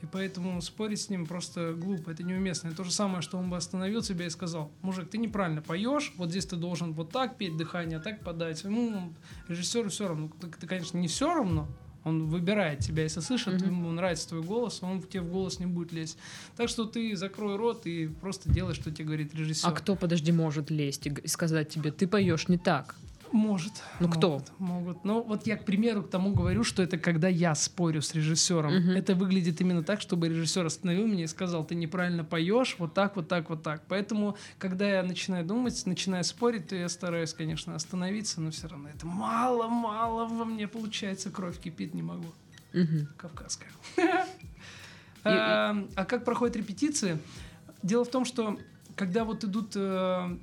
[0.00, 2.68] И поэтому спорить с ним просто глупо, это неуместно.
[2.68, 6.12] Это то же самое, что он бы остановил тебя и сказал, мужик, ты неправильно поешь,
[6.16, 8.62] вот здесь ты должен вот так петь дыхание, а так подать.
[8.62, 9.12] Ему
[9.48, 10.30] режиссеру все равно.
[10.60, 11.66] Ты, конечно, не все равно,
[12.08, 13.66] он выбирает тебя, если слышит, mm-hmm.
[13.66, 16.18] ему нравится твой голос, он тебе в голос не будет лезть.
[16.56, 19.68] Так что ты закрой рот и просто делай, что тебе говорит режиссер.
[19.68, 22.94] А кто, подожди, может лезть и сказать тебе, ты поешь не так?
[23.32, 23.72] Может.
[24.00, 24.42] Ну могут, кто?
[24.58, 25.04] Могут.
[25.04, 28.76] Ну вот я, к примеру, к тому говорю, что это когда я спорю с режиссером.
[28.76, 28.90] Угу.
[28.92, 33.16] Это выглядит именно так, чтобы режиссер остановил меня и сказал, ты неправильно поешь, вот так,
[33.16, 33.82] вот так, вот так.
[33.88, 38.88] Поэтому, когда я начинаю думать, начинаю спорить, то я стараюсь, конечно, остановиться, но все равно
[38.88, 42.28] это мало-мало во мне получается, кровь кипит, не могу.
[42.74, 43.08] Угу.
[43.16, 43.70] Кавказская.
[45.24, 47.18] А, а как проходят репетиции?
[47.82, 48.56] Дело в том, что
[48.96, 50.38] когда вот идут э,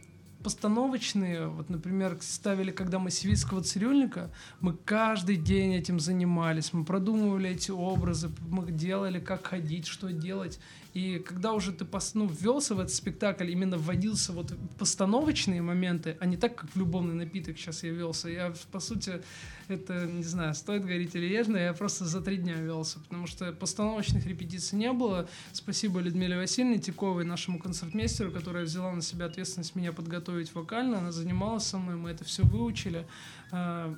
[0.45, 4.29] постановочные, вот, например, ставили, когда мы Сивицкого цирюльника,
[4.61, 10.59] мы каждый день этим занимались, мы продумывали эти образы, мы делали, как ходить, что делать.
[10.95, 16.25] И когда уже ты ну, ввелся в этот спектакль, именно вводился вот постановочные моменты, а
[16.25, 18.29] не так, как в любовный напиток сейчас я велся.
[18.29, 19.21] Я, по сути,
[19.67, 23.51] это, не знаю, стоит говорить или ежно, я просто за три дня велся, потому что
[23.51, 25.27] постановочных репетиций не было.
[25.51, 30.99] Спасибо Людмиле Васильевне Тиковой, нашему концертмейстеру, которая взяла на себя ответственность меня подготовить вокально.
[30.99, 33.07] Она занималась со мной, мы это все выучили.
[33.51, 33.95] А,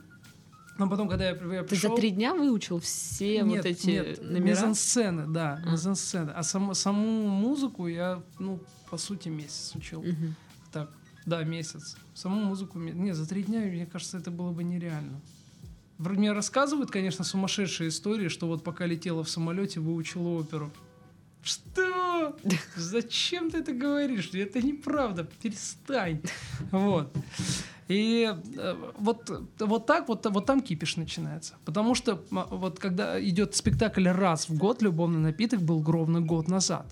[0.77, 1.89] но потом, когда я, я пришел...
[1.89, 4.43] Ты за три дня выучил все нет, вот эти нет, номера?
[4.43, 5.71] мизансцены, да, а.
[5.71, 6.31] мизансцены.
[6.31, 10.01] А сам, саму музыку я, ну, по сути, месяц учил.
[10.01, 10.33] Угу.
[10.71, 10.91] Так,
[11.25, 11.97] да, месяц.
[12.13, 12.79] Саму музыку...
[12.79, 15.19] Не, за три дня, мне кажется, это было бы нереально.
[15.97, 20.71] Мне рассказывают, конечно, сумасшедшие истории, что вот пока летела в самолете, выучила оперу.
[21.41, 22.35] Что?
[22.75, 24.31] Зачем ты это говоришь?
[24.33, 25.27] Это неправда.
[25.41, 26.21] Перестань.
[26.71, 27.15] Вот.
[27.87, 31.55] И э, вот, вот так вот, вот там кипиш начинается.
[31.63, 36.85] Потому что вот когда идет спектакль раз в год, любовный напиток был ровно год назад.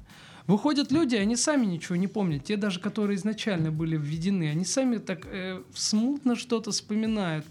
[0.48, 2.44] Выходят люди, они сами ничего не помнят.
[2.44, 7.46] Те даже, которые изначально были введены, они сами так э, смутно что-то вспоминают.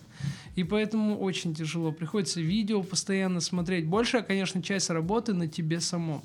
[0.54, 1.90] И поэтому очень тяжело.
[1.90, 3.86] Приходится видео постоянно смотреть.
[3.86, 6.22] Большая, конечно, часть работы на тебе самом.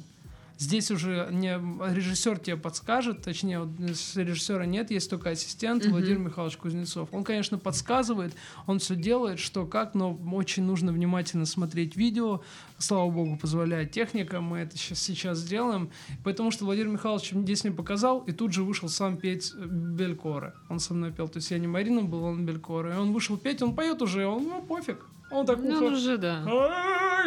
[0.60, 5.90] Здесь уже не режиссер тебе подскажет, точнее, вот режиссера нет, есть только ассистент mm-hmm.
[5.90, 7.08] Владимир Михайлович Кузнецов.
[7.14, 8.34] Он, конечно, подсказывает,
[8.68, 12.42] он все делает, что как, но очень нужно внимательно смотреть видео.
[12.78, 15.92] Слава богу, позволяет техника, мы это сейчас, сейчас сделаем.
[16.26, 20.56] Потому что Владимир Михайлович здесь мне показал, и тут же вышел сам петь Белькора.
[20.68, 21.30] Он со мной пел.
[21.30, 22.96] То есть я не Марина был, он Белькора.
[22.96, 25.06] И он вышел петь, он поет уже, он, ну, пофиг.
[25.32, 25.94] Он так ну, ухо...
[25.94, 26.44] уже, да.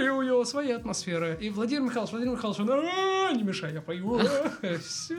[0.01, 1.35] И у него своя атмосфера.
[1.35, 4.21] И Владимир Михайлович, Владимир Михайлович, он, не мешай, я пою.
[4.85, 5.17] Все.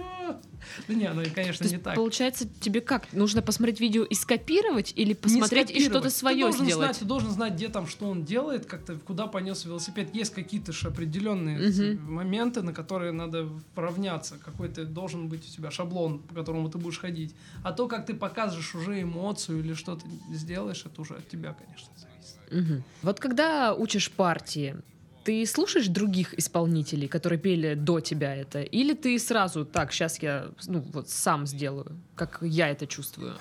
[0.87, 1.95] Да не, ну, конечно, не так.
[1.95, 3.11] Получается, тебе как?
[3.13, 6.97] Нужно посмотреть видео и скопировать или посмотреть и что-то свое сделать?
[6.97, 10.13] Ты должен знать, где там, что он делает, как-то куда понес велосипед.
[10.13, 14.37] Есть какие-то же определенные моменты, на которые надо равняться.
[14.43, 17.35] Какой-то должен быть у тебя шаблон, по которому ты будешь ходить.
[17.63, 21.87] А то, как ты показываешь уже эмоцию или что-то сделаешь, это уже от тебя, конечно,
[21.95, 22.12] зависит.
[22.53, 22.83] Угу.
[23.01, 24.75] Вот когда учишь партии,
[25.23, 30.49] ты слушаешь других исполнителей, которые пели до тебя это, или ты сразу так, сейчас я
[30.67, 33.35] ну вот сам сделаю, как я это чувствую?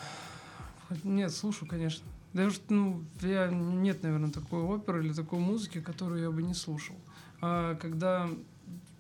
[1.02, 2.04] Нет, слушаю, конечно.
[2.32, 6.96] Даже ну, я нет, наверное, такой оперы или такой музыки, которую я бы не слушал.
[7.40, 8.28] А когда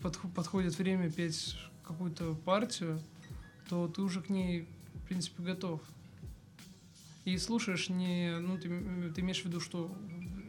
[0.00, 3.00] под, подходит время петь какую-то партию,
[3.68, 5.80] то ты уже к ней, в принципе, готов
[7.24, 8.68] и слушаешь не, ну, ты,
[9.14, 9.94] ты имеешь в виду, что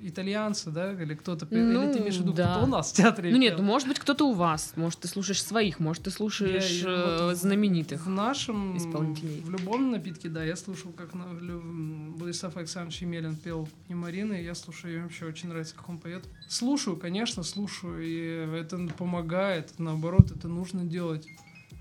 [0.04, 2.56] итальянцы, да, или кто-то, ну, или ты имеешь в виду, да.
[2.56, 3.32] кто у нас в театре?
[3.32, 6.82] Ну нет, ну, может быть, кто-то у вас, может, ты слушаешь своих, может, ты слушаешь
[6.82, 9.42] я, э, вот знаменитых В нашем, исполнителей.
[9.42, 14.44] в любом напитке, да, я слушал, как на, Владислав Александрович Емелин пел «Не Марина», и
[14.44, 16.24] я слушаю, мне вообще очень нравится, как он поет.
[16.50, 21.28] Слушаю, конечно, слушаю, и это помогает, наоборот, это нужно делать.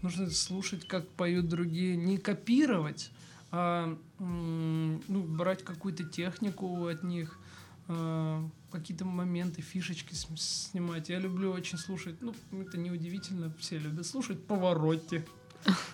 [0.02, 3.10] Нужно слушать, как поют другие, не копировать,
[3.52, 7.38] а ну, брать какую-то технику от них,
[7.86, 11.10] а, какие-то моменты, фишечки снимать.
[11.10, 15.26] Я люблю очень слушать, ну, это неудивительно, все любят слушать повороте.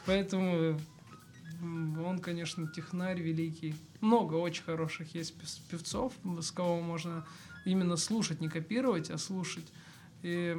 [0.06, 0.78] Поэтому
[1.60, 3.74] он, конечно, технарь великий.
[4.00, 5.34] Много очень хороших есть
[5.68, 7.26] певцов, с кого можно
[7.64, 9.66] именно слушать, не копировать, а слушать.
[10.22, 10.56] И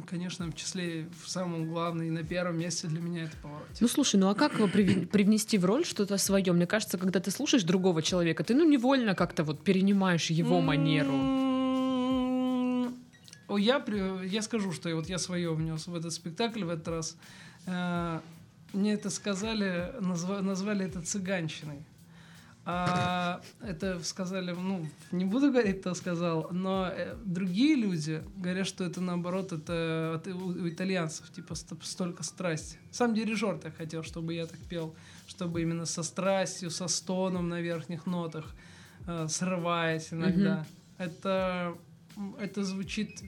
[0.00, 3.68] конечно, в числе, в самом главном и на первом месте для меня это поворот.
[3.80, 6.52] Ну, слушай, ну а как его привнести в роль что-то свое?
[6.52, 11.12] Мне кажется, когда ты слушаешь другого человека, ты, ну, невольно как-то вот перенимаешь его манеру.
[13.46, 13.84] О, я,
[14.24, 17.16] я скажу, что вот я свое внес в этот спектакль в этот раз.
[17.66, 18.20] Э,
[18.72, 21.84] мне это сказали, назвали это цыганщиной.
[22.66, 28.84] А, это сказали, ну, не буду говорить, кто сказал, но э, другие люди говорят, что
[28.84, 32.78] это наоборот, это от, у, у итальянцев, типа, столько страсти.
[32.90, 34.94] Сам дирижер так хотел, чтобы я так пел,
[35.26, 38.46] чтобы именно со страстью, со стоном на верхних нотах,
[39.06, 40.64] э, срываясь иногда.
[40.64, 41.04] Mm-hmm.
[41.04, 41.74] Это,
[42.40, 43.22] это звучит,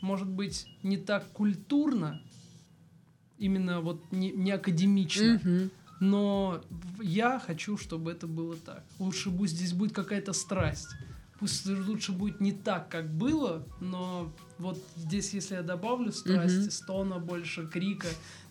[0.00, 2.20] может быть, не так культурно,
[3.38, 5.36] именно вот не, не академично.
[5.36, 5.70] Mm-hmm
[6.02, 6.60] но
[7.00, 8.82] я хочу, чтобы это было так.
[8.98, 10.88] Лучше пусть здесь будет какая-то страсть.
[11.38, 16.70] Пусть лучше будет не так, как было, но вот здесь, если я добавлю страсти, mm-hmm.
[16.72, 18.08] стона больше, крика,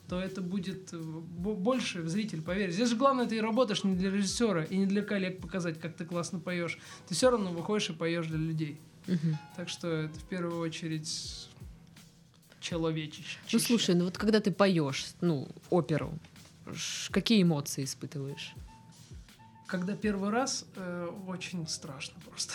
[0.07, 2.73] то это будет э, больше зритель поверит.
[2.73, 6.05] Здесь же главное, ты работаешь не для режиссера и не для коллег показать, как ты
[6.05, 6.79] классно поешь.
[7.09, 8.79] Ты все равно выходишь и поешь для людей.
[9.09, 9.37] Угу.
[9.57, 11.49] Так что это в первую очередь
[12.61, 13.39] человечище.
[13.51, 16.17] Ну слушай, ну вот когда ты поешь, ну, оперу,
[17.11, 18.53] какие эмоции испытываешь?
[19.67, 22.53] Когда первый раз, э, очень страшно просто.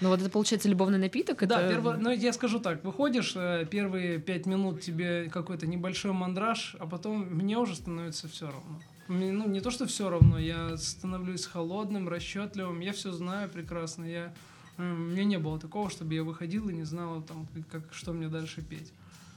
[0.00, 1.46] Ну вот это получается любовный напиток?
[1.46, 1.70] Да, это...
[1.70, 6.86] первый, ну я скажу так, выходишь, э, первые пять минут тебе какой-то небольшой мандраж, а
[6.86, 8.80] потом мне уже становится все равно.
[9.08, 14.34] Ну не то, что все равно, я становлюсь холодным, расчетливым, я все знаю прекрасно, я
[14.78, 18.28] у меня не было такого, чтобы я выходил и не знала там, как, что мне
[18.28, 18.92] дальше петь.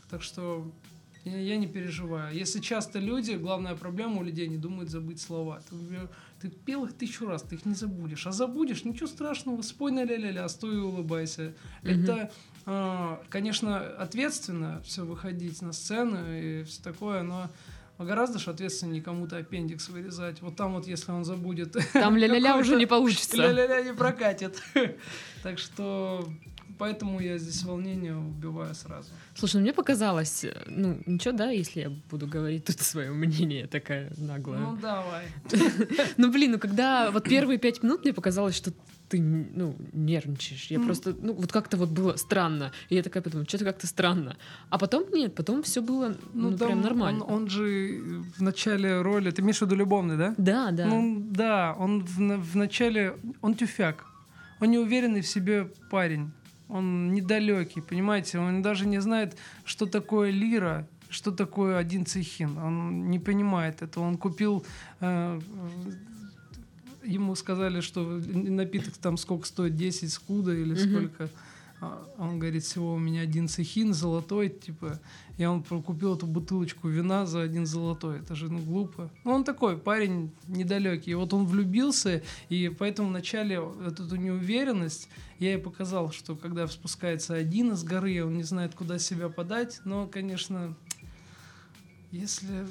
[0.10, 0.70] Так что
[1.26, 2.36] я, я не переживаю.
[2.36, 5.62] Если часто люди, главная проблема у людей, не думают забыть слова.
[5.70, 5.76] Ты,
[6.42, 8.26] ты пел их тысячу раз, ты их не забудешь.
[8.26, 11.54] А забудешь, ничего страшного, спой на ля-ля-ля, стой и улыбайся.
[11.84, 11.92] Угу.
[11.92, 12.32] Это,
[12.66, 17.50] э, конечно, ответственно все выходить на сцену и все такое, но
[17.98, 20.42] гораздо же ответственнее кому-то аппендикс вырезать.
[20.42, 21.76] Вот там вот, если он забудет...
[21.94, 23.36] Там ля-ля-ля уже не получится.
[23.36, 24.62] Ля-ля-ля не прокатит.
[25.42, 26.30] Так что
[26.80, 29.10] поэтому я здесь волнение убиваю сразу.
[29.36, 33.68] Слушай, ну мне показалось, э, ну ничего, да, если я буду говорить тут свое мнение
[33.68, 34.60] такая наглая.
[34.60, 35.26] Ну давай.
[36.18, 38.72] Ну блин, ну когда вот первые пять минут мне показалось, что
[39.10, 40.68] ты, ну, нервничаешь.
[40.68, 40.86] Я mm.
[40.86, 42.72] просто, ну, вот как-то вот было странно.
[42.90, 44.38] И я такая подумала, что-то как-то странно.
[44.70, 47.24] А потом нет, потом все было, ну, ну прям нормально.
[47.24, 50.36] Он, он же в начале роли, ты имеешь в виду любовный, да?
[50.38, 50.86] Да, да.
[50.86, 54.06] Ну, да, он в, в начале, он тюфяк.
[54.60, 56.32] Он неуверенный в себе парень.
[56.70, 58.40] Он недалекий, понимаете?
[58.40, 62.58] Он даже не знает, что такое лира, что такое один цехин.
[62.58, 64.00] Он не понимает это.
[64.00, 64.66] Он купил...
[65.02, 65.40] Э,
[67.04, 70.90] ему сказали, что напиток там сколько стоит, 10 скуда или mm-hmm.
[70.90, 71.30] сколько.
[71.82, 75.00] А он говорит, всего у меня один цехин золотой, типа,
[75.38, 79.10] я он купил эту бутылочку вина за один золотой, это же, ну, глупо.
[79.24, 85.08] Ну, он такой парень недалекий, вот он влюбился, и поэтому вначале эту неуверенность
[85.40, 89.80] я ей показал, что когда спускается один из горы, он не знает, куда себя подать,
[89.86, 90.76] но, конечно,
[92.12, 92.68] если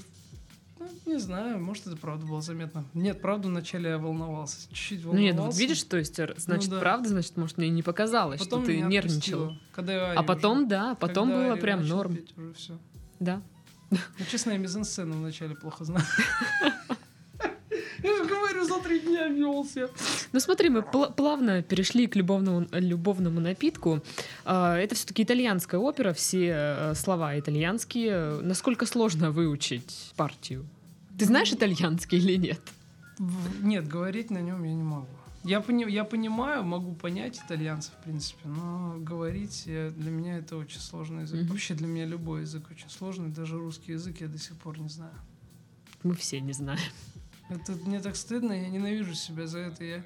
[0.78, 2.84] ну, не знаю, может, это правда было заметно.
[2.94, 4.68] Нет, правда, вначале я волновался.
[4.68, 5.16] Чуть-чуть волновался.
[5.16, 6.80] Ну нет, ну вот видишь, то есть, значит, ну, да.
[6.80, 9.54] правда, значит, может, мне не показалось, потом что ты нервничал.
[9.72, 12.16] Когда а потом, уже, да, потом было прям норм.
[12.16, 12.78] Петь, уже все.
[13.20, 13.42] Да.
[13.90, 13.98] Ну,
[14.30, 16.04] честно, я мизансцену вначале плохо знаю.
[18.02, 19.90] Я же говорю, за три дня велся.
[20.32, 24.02] Ну смотри, мы пл- плавно перешли к любовному, любовному напитку.
[24.44, 28.40] А, это все-таки итальянская опера, все э, слова итальянские.
[28.42, 30.66] Насколько сложно выучить партию?
[31.18, 32.60] Ты знаешь итальянский или нет?
[33.60, 35.08] Нет, говорить на нем я не могу.
[35.44, 40.56] Я, пони, я понимаю, могу понять итальянцев, в принципе, но говорить я, для меня это
[40.56, 41.40] очень сложный язык.
[41.40, 41.48] Mm-hmm.
[41.48, 44.88] Вообще для меня любой язык очень сложный, даже русский язык я до сих пор не
[44.88, 45.14] знаю.
[46.02, 46.80] Мы все не знаем.
[47.48, 49.84] Это мне так стыдно, я ненавижу себя за это.
[49.84, 50.04] Я,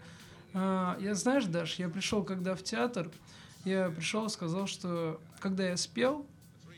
[0.55, 3.11] а, я знаешь, Даш, я пришел когда в театр,
[3.65, 6.27] я пришел и сказал, что когда я спел,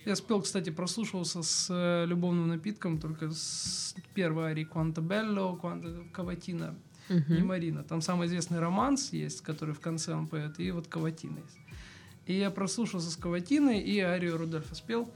[0.04, 6.10] я спел, кстати, прослушивался с э, любовным напитком, только с первой арии Quanto Bello, Quanto
[6.12, 6.74] Cavatina,
[7.08, 7.32] uh-huh.
[7.32, 7.82] не Марина.
[7.82, 11.58] Там самый известный романс есть, который в конце он поет, и вот Каватина есть.
[12.26, 15.10] И я прослушался с Каватиной, и арию Рудольфа спел.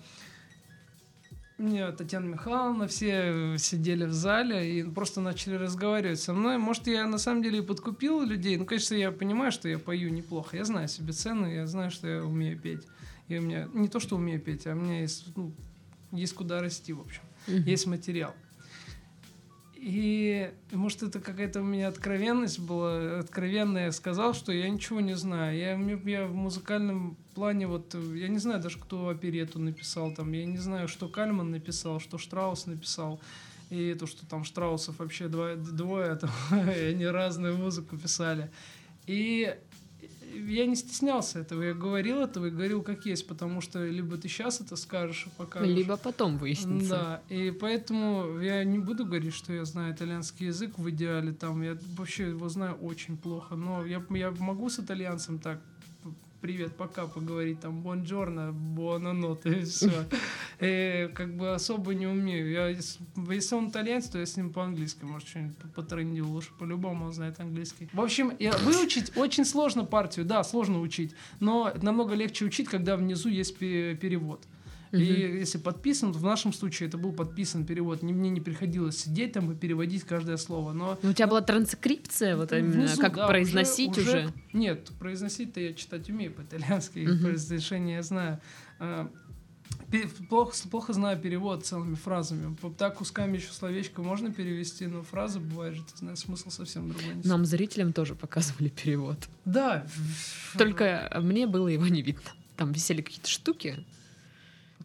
[1.58, 6.56] Мне Татьяна Михайловна, все сидели в зале и просто начали разговаривать со мной.
[6.56, 8.56] Может, я на самом деле и подкупил людей.
[8.56, 10.56] Ну, конечно, я понимаю, что я пою неплохо.
[10.56, 12.86] Я знаю себе цены, я знаю, что я умею петь.
[13.26, 15.52] И у меня не то, что умею петь, а у меня есть, ну,
[16.12, 17.22] есть куда расти, в общем.
[17.48, 17.62] Mm-hmm.
[17.62, 18.34] Есть материал.
[19.80, 23.86] И может это какая-то у меня откровенность была, откровенная.
[23.86, 25.56] Я сказал, что я ничего не знаю.
[25.56, 25.78] Я,
[26.10, 30.32] я в музыкальном плане, вот, я не знаю даже, кто оперету написал там.
[30.32, 33.20] Я не знаю, что Кальман написал, что Штраус написал.
[33.70, 38.50] И то, что там Штраусов вообще двое, двое там, они разную музыку писали.
[39.06, 39.56] И
[40.34, 44.28] я не стеснялся этого, я говорил этого и говорил как есть, потому что либо ты
[44.28, 45.68] сейчас это скажешь и покажешь.
[45.68, 46.88] Либо потом выяснится.
[46.88, 51.62] Да, и поэтому я не буду говорить, что я знаю итальянский язык в идеале, там,
[51.62, 55.60] я вообще его знаю очень плохо, но я, я могу с итальянцем так
[56.40, 60.04] привет, пока поговорить, там, бонджорно, буонанот, и все.
[60.60, 62.50] И как бы особо не умею.
[62.50, 67.12] Я, если он итальянец, то я с ним по-английски, может, что-нибудь потрендил, лучше по-любому он
[67.12, 67.88] знает английский.
[67.92, 72.96] В общем, я, выучить очень сложно партию, да, сложно учить, но намного легче учить, когда
[72.96, 74.42] внизу есть перевод.
[74.92, 78.02] И если подписан, то в нашем случае это был подписан перевод.
[78.02, 80.72] Мне не приходилось сидеть там и переводить каждое слово.
[80.72, 84.32] Но, но у тебя была транскрипция, вот именно, внизу, как да, произносить уже, уже?
[84.52, 87.22] Нет, произносить-то я читать умею по-итальянски, uh-huh.
[87.22, 88.40] произношение я знаю.
[88.78, 89.10] А,
[90.28, 92.56] плохо, плохо знаю перевод целыми фразами.
[92.76, 97.14] Так кусками еще словечко можно перевести, но фразы бывает же, ты знаешь, смысл совсем другой.
[97.24, 99.28] Нам, зрителям, тоже показывали перевод.
[99.44, 99.86] Да.
[100.56, 102.30] Только мне было его не видно.
[102.56, 103.84] Там висели какие-то штуки,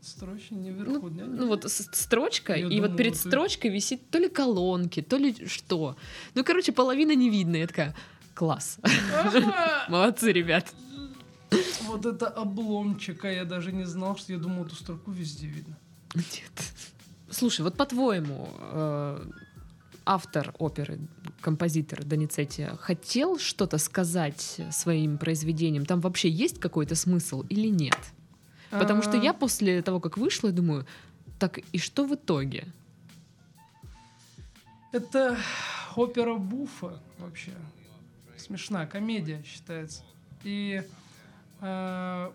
[0.04, 1.26] Строчка не вверху, ну, да?
[1.26, 3.20] Ну вот строчка, я и думала, вот перед ты...
[3.20, 5.95] строчкой висит то ли колонки, то ли что.
[6.36, 7.56] Ну, короче, половина не видно.
[7.56, 7.95] Я такая,
[8.34, 8.80] класс.
[9.88, 10.74] Молодцы, ребят.
[11.84, 15.78] Вот это обломчика, я даже не знал, что я думал, эту строку везде видно.
[16.16, 16.74] Нет.
[17.30, 19.26] Слушай, вот по-твоему, э,
[20.06, 20.99] автор оперы,
[21.39, 25.86] композитор Доницетти хотел что-то сказать своим произведением?
[25.86, 27.97] Там вообще есть какой-то смысл или нет?
[28.80, 30.86] Потому что я после того, как вышла, думаю,
[31.39, 32.65] так и что в итоге?
[34.91, 35.38] Это
[35.95, 37.51] опера Буфа вообще.
[38.38, 40.03] Смешная комедия считается.
[40.43, 40.84] И
[41.61, 42.32] э,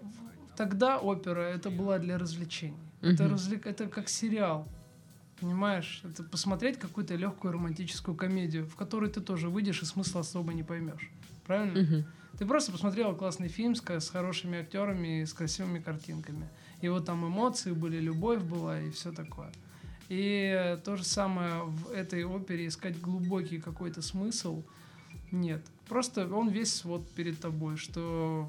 [0.57, 2.76] тогда опера это была для развлечений.
[3.03, 3.11] Угу.
[3.11, 3.66] Это, развлек...
[3.66, 4.66] это как сериал.
[5.41, 6.03] Понимаешь?
[6.05, 10.64] Это посмотреть какую-то легкую романтическую комедию, в которой ты тоже выйдешь и смысла особо не
[10.64, 11.11] поймешь.
[11.47, 11.80] Правильно?
[11.80, 12.05] Угу.
[12.39, 16.49] Ты просто посмотрел классный фильм с, с хорошими актерами и с красивыми картинками.
[16.80, 19.51] И вот там эмоции были, любовь была и все такое.
[20.09, 24.62] И то же самое в этой опере искать глубокий какой-то смысл
[25.32, 25.62] нет.
[25.89, 28.49] Просто он весь вот перед тобой, что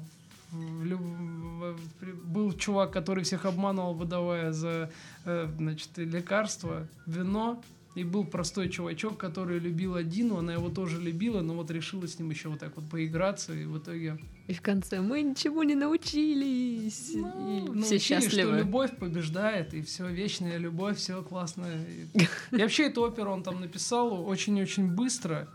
[2.24, 4.90] был чувак, который всех обманывал, выдавая за
[5.24, 7.62] э, значит, лекарства, вино,
[7.96, 12.18] И был простой чувачок, который любил Адину, она его тоже любила, но вот решила с
[12.20, 14.16] ним еще вот так вот поиграться, и в итоге...
[14.46, 17.12] И в конце мы ничего не научились.
[17.14, 18.52] Ну, и все научились, счастливы.
[18.52, 21.66] что любовь побеждает, и все, вечная любовь, все классно.
[22.14, 22.18] И,
[22.56, 25.48] и вообще эту оперу он там написал очень-очень быстро,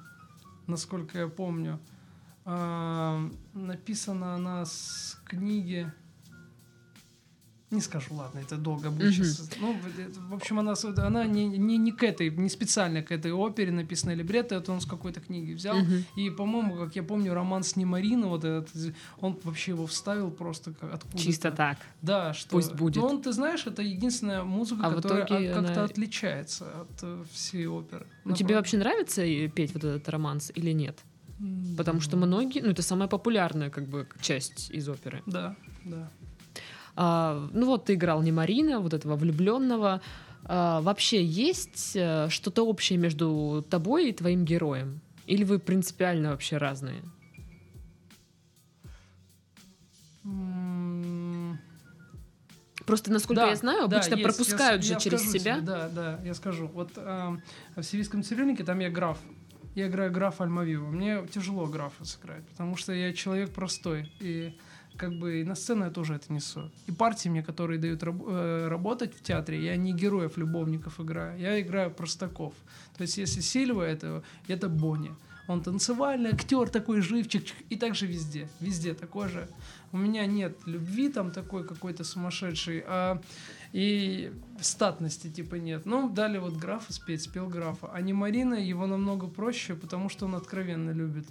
[0.67, 1.79] насколько я помню.
[2.43, 5.89] А, написана она с книги...
[7.71, 9.25] Не скажу, ладно, это долго будет Мгм.
[9.25, 9.49] сейчас.
[9.59, 9.75] Ну,
[10.29, 14.13] в общем, она, она не, не, не к этой, не специально к этой опере написана
[14.13, 15.75] либретто, это он с какой-то книги взял.
[15.77, 16.05] Мгм.
[16.15, 18.69] И, по-моему, как я помню, роман с Немарина, вот этот,
[19.19, 21.77] он вообще его вставил просто как откуда Чисто так.
[22.03, 22.51] Да, что...
[22.51, 23.01] Пусть будет.
[23.01, 27.65] Но он, ты знаешь, это единственная музыка, А которая как-то она- отличается от э, всей
[27.65, 28.05] оперы.
[28.25, 30.99] Ну, тебе вообще нравится э, петь вот этот романс или нет?
[31.77, 35.21] Потому что многие, ну это самая популярная как бы часть из оперы.
[35.25, 36.09] Да, да.
[36.95, 40.01] А, ну вот ты играл не Марина, вот этого влюбленного.
[40.43, 45.01] А, вообще есть э, что-то общее между тобой и твоим героем?
[45.25, 47.01] Или вы принципиально вообще разные?
[52.85, 54.23] Просто, насколько да, я знаю, да, обычно есть.
[54.23, 55.59] пропускают Я же я через скажу себя.
[55.59, 56.67] да, да, я скажу.
[56.67, 57.37] Вот э,
[57.75, 59.17] в «Сирийском цирюльнике» там я граф.
[59.73, 60.87] Я играю граф Альмавива.
[60.87, 64.11] Мне тяжело графа сыграть, потому что я человек простой.
[64.19, 64.55] И
[64.97, 66.71] как бы и на сцену я тоже это несу.
[66.87, 71.39] И партии мне, которые дают раб- э, работать в театре, я не героев, любовников играю.
[71.39, 72.53] Я играю простаков.
[72.97, 75.11] То есть если Сильва, это, это Бонни.
[75.47, 77.45] Он танцевальный актер, такой живчик.
[77.45, 78.49] чик, И также везде.
[78.59, 79.47] Везде такой же.
[79.91, 83.21] У меня нет любви там такой какой-то сумасшедший, а
[83.71, 85.85] и статности типа нет.
[85.85, 87.91] Ну, дали вот графа спеть, спел графа.
[87.93, 91.27] А не Марина, его намного проще, потому что он откровенно любит.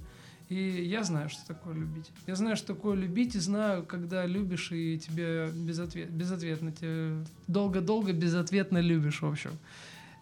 [0.49, 2.11] И я знаю, что такое любить.
[2.27, 8.13] Я знаю, что такое любить, и знаю, когда любишь, и тебе безответ, безответно, тебе долго-долго
[8.13, 9.53] безответно любишь, в общем.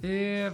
[0.01, 0.53] И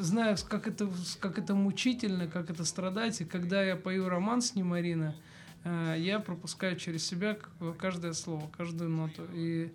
[0.00, 0.88] знаю, как это,
[1.20, 3.20] как это мучительно, как это страдать.
[3.20, 5.14] И когда я пою роман с ним, Марина,
[5.64, 7.36] э, я пропускаю через себя
[7.78, 9.22] каждое слово, каждую ноту.
[9.34, 9.72] И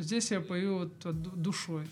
[0.00, 1.86] здесь я пою вот от ду- душой.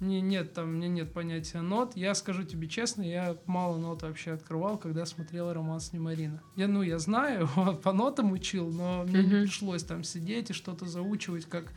[0.00, 1.96] Мне нет там, мне нет понятия нот.
[1.96, 6.42] Я скажу тебе честно, я мало нот вообще открывал, когда смотрел роман с Немарина.
[6.54, 7.48] Я, ну, я знаю,
[7.82, 11.72] по нотам учил, но мне не пришлось там сидеть и что-то заучивать, как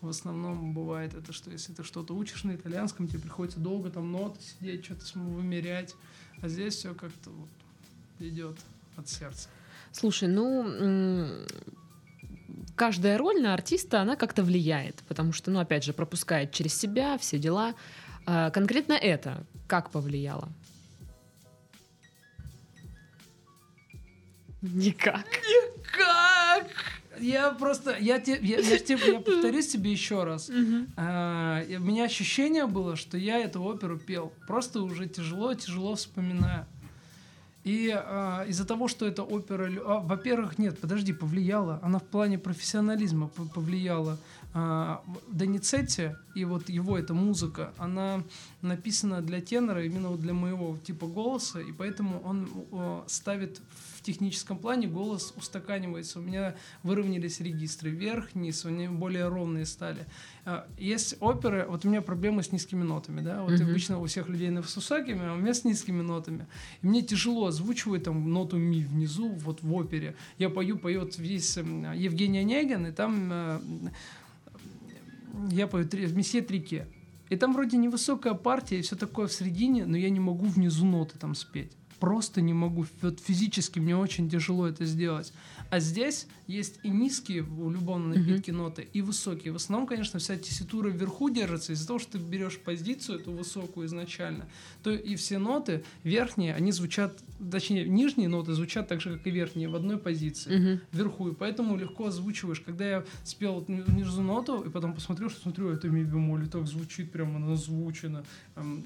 [0.00, 4.12] в основном бывает это, что если ты что-то учишь на итальянском, тебе приходится долго там
[4.12, 5.94] ноты сидеть, что-то вымерять,
[6.42, 7.48] а здесь все как-то вот
[8.20, 8.56] идет
[8.96, 9.48] от сердца.
[9.92, 11.46] Слушай, ну
[12.76, 17.16] каждая роль на артиста, она как-то влияет, потому что, ну, опять же, пропускает через себя
[17.18, 17.74] все дела.
[18.26, 20.48] А, конкретно это как повлияло?
[24.62, 25.26] Никак.
[25.92, 26.66] Как?
[27.20, 30.50] Я просто, я, те, я, я, тебе- я повторюсь тебе еще раз.
[30.96, 34.32] А, и у меня ощущение было, что я эту оперу пел.
[34.48, 36.66] Просто уже тяжело-тяжело вспоминаю.
[37.64, 39.70] И а, из-за того, что эта опера...
[39.86, 41.80] а, во-первых, нет, подожди, повлияла.
[41.82, 44.18] Она в плане профессионализма повлияла.
[44.52, 48.22] А, Доницетти и вот его эта музыка, она
[48.62, 53.60] написана для тенора, именно вот для моего типа голоса, и поэтому он о, ставит
[53.96, 56.20] в техническом плане голос устаканивается.
[56.20, 60.06] У меня выровнялись регистры вверх, низ, они более ровные стали.
[60.46, 63.70] А, Есть оперы, вот у меня проблемы с низкими нотами, да, вот Мгм.
[63.70, 66.46] обычно у всех людей с высокими, а у меня с низкими нотами.
[66.82, 70.14] И мне тяжело озвучивать там ноту ми внизу, вот в опере.
[70.38, 73.60] Я пою, поет весь эм, Евгений Онегин, и там э,
[75.50, 76.86] я пою «Месье Трике».
[77.30, 80.84] И там вроде невысокая партия и все такое в середине, но я не могу внизу
[80.84, 81.72] ноты там спеть.
[81.98, 82.84] Просто не могу.
[83.00, 85.32] Вот физически мне очень тяжело это сделать.
[85.74, 89.52] А здесь есть и низкие в любом напитке ноты, и высокие.
[89.52, 93.88] В основном, конечно, вся тесситура вверху держится из-за того, что ты берешь позицию эту высокую
[93.88, 94.46] изначально,
[94.84, 97.18] то и все ноты верхние, они звучат,
[97.50, 100.80] точнее, нижние ноты звучат так же, как и верхние, в одной позиции Мгм.
[100.92, 102.60] вверху, и поэтому легко озвучиваешь.
[102.60, 106.46] Когда я спел вот внизу ноту, и потом посмотрел, что смотрю, это ми бемоль, и
[106.46, 108.24] так звучит прямо назвучено.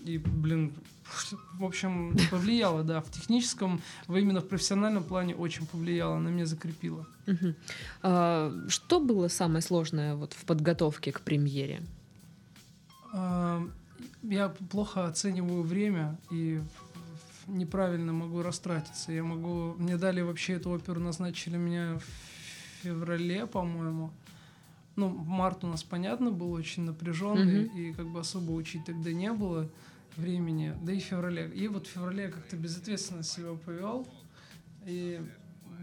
[0.07, 0.73] И, блин,
[1.59, 6.78] в общем, повлияло, да, в техническом, именно в профессиональном плане очень повлияло, она меня закрепила.
[6.83, 7.55] Мгм.
[8.03, 11.83] А, Что было самое сложное вот в подготовке к премьере?
[13.13, 13.67] А,
[14.23, 16.61] Я плохо оцениваю время и
[17.47, 19.13] неправильно могу растратиться.
[19.13, 19.75] Я могу...
[19.79, 24.11] Мне дали вообще эту оперу, назначили меня в феврале, по-моему.
[24.97, 27.77] Ну, март у нас, понятно, был очень напряженный, Мгм.
[27.79, 29.69] и как бы особо учить тогда не было
[30.17, 30.75] времени.
[30.83, 31.49] Да и в феврале.
[31.55, 34.07] И вот в феврале я как-то безответственно себя повел.
[34.85, 35.21] И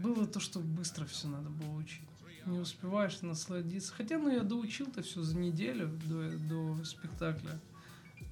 [0.02, 2.02] было то, что быстро все надо было учить.
[2.46, 3.92] Не успеваешь насладиться.
[3.92, 7.58] Хотя, ну, я доучил-то все за неделю до, до спектакля.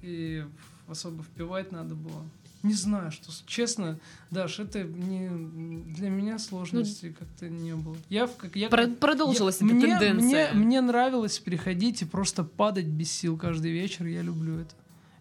[0.01, 0.45] и
[0.87, 2.23] особо впивать надо было.
[2.63, 3.99] Не знаю, что честно,
[4.31, 5.29] Даш, это не
[5.93, 7.95] для меня сложности ну, как-то не было.
[8.09, 10.53] Я как я про- продолжилась я, эта мне, тенденция.
[10.53, 14.07] Мне, мне нравилось приходить и просто падать без сил каждый вечер.
[14.07, 14.73] Я люблю это.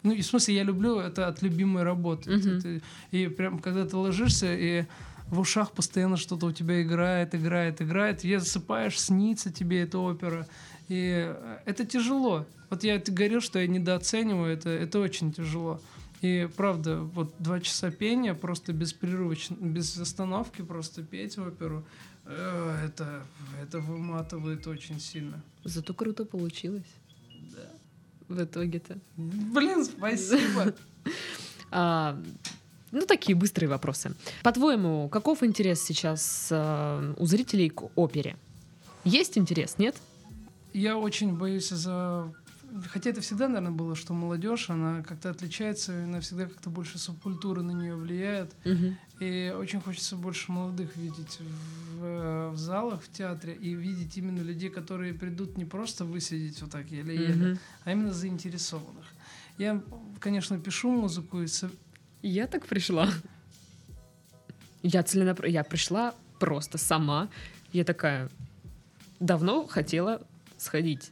[0.02, 2.30] Ну, и в смысле, я люблю это от любимой работы.
[2.30, 2.58] Uh-huh.
[2.58, 2.80] Это,
[3.10, 4.86] и прям когда ты ложишься и
[5.30, 10.46] в ушах постоянно что-то у тебя играет, играет, играет, и засыпаешь, снится тебе эта опера.
[10.88, 12.46] И это тяжело.
[12.70, 15.80] Вот я говорил, что я недооцениваю это, это очень тяжело.
[16.20, 21.84] И правда, вот два часа пения просто беспрерывно, без остановки просто петь оперу,
[22.24, 23.26] э, это,
[23.62, 25.42] это выматывает очень сильно.
[25.64, 26.86] Зато круто получилось.
[27.54, 28.34] Да.
[28.34, 28.98] В итоге-то.
[29.16, 30.74] Блин, спасибо.
[32.94, 34.14] ну, такие быстрые вопросы.
[34.42, 38.36] По-твоему, каков интерес сейчас э, у зрителей к опере?
[39.04, 39.96] Есть интерес, нет?
[40.72, 42.32] Я очень боюсь за
[42.86, 47.62] хотя это всегда, наверное, было, что молодежь, она как-то отличается, она всегда как-то больше субкультуры
[47.62, 48.54] на нее влияет.
[48.64, 48.96] Угу.
[49.20, 51.38] И очень хочется больше молодых видеть
[51.98, 56.72] в, в залах, в театре, и видеть именно людей, которые придут не просто высидеть вот
[56.72, 57.58] так еле-еле, угу.
[57.84, 59.06] а именно заинтересованных.
[59.56, 59.80] Я,
[60.18, 61.46] конечно, пишу музыку и...
[62.26, 63.10] Я так пришла.
[64.82, 65.44] Я целенапр...
[65.44, 67.28] Я пришла просто сама.
[67.72, 68.30] Я такая
[69.20, 70.22] давно хотела
[70.56, 71.10] сходить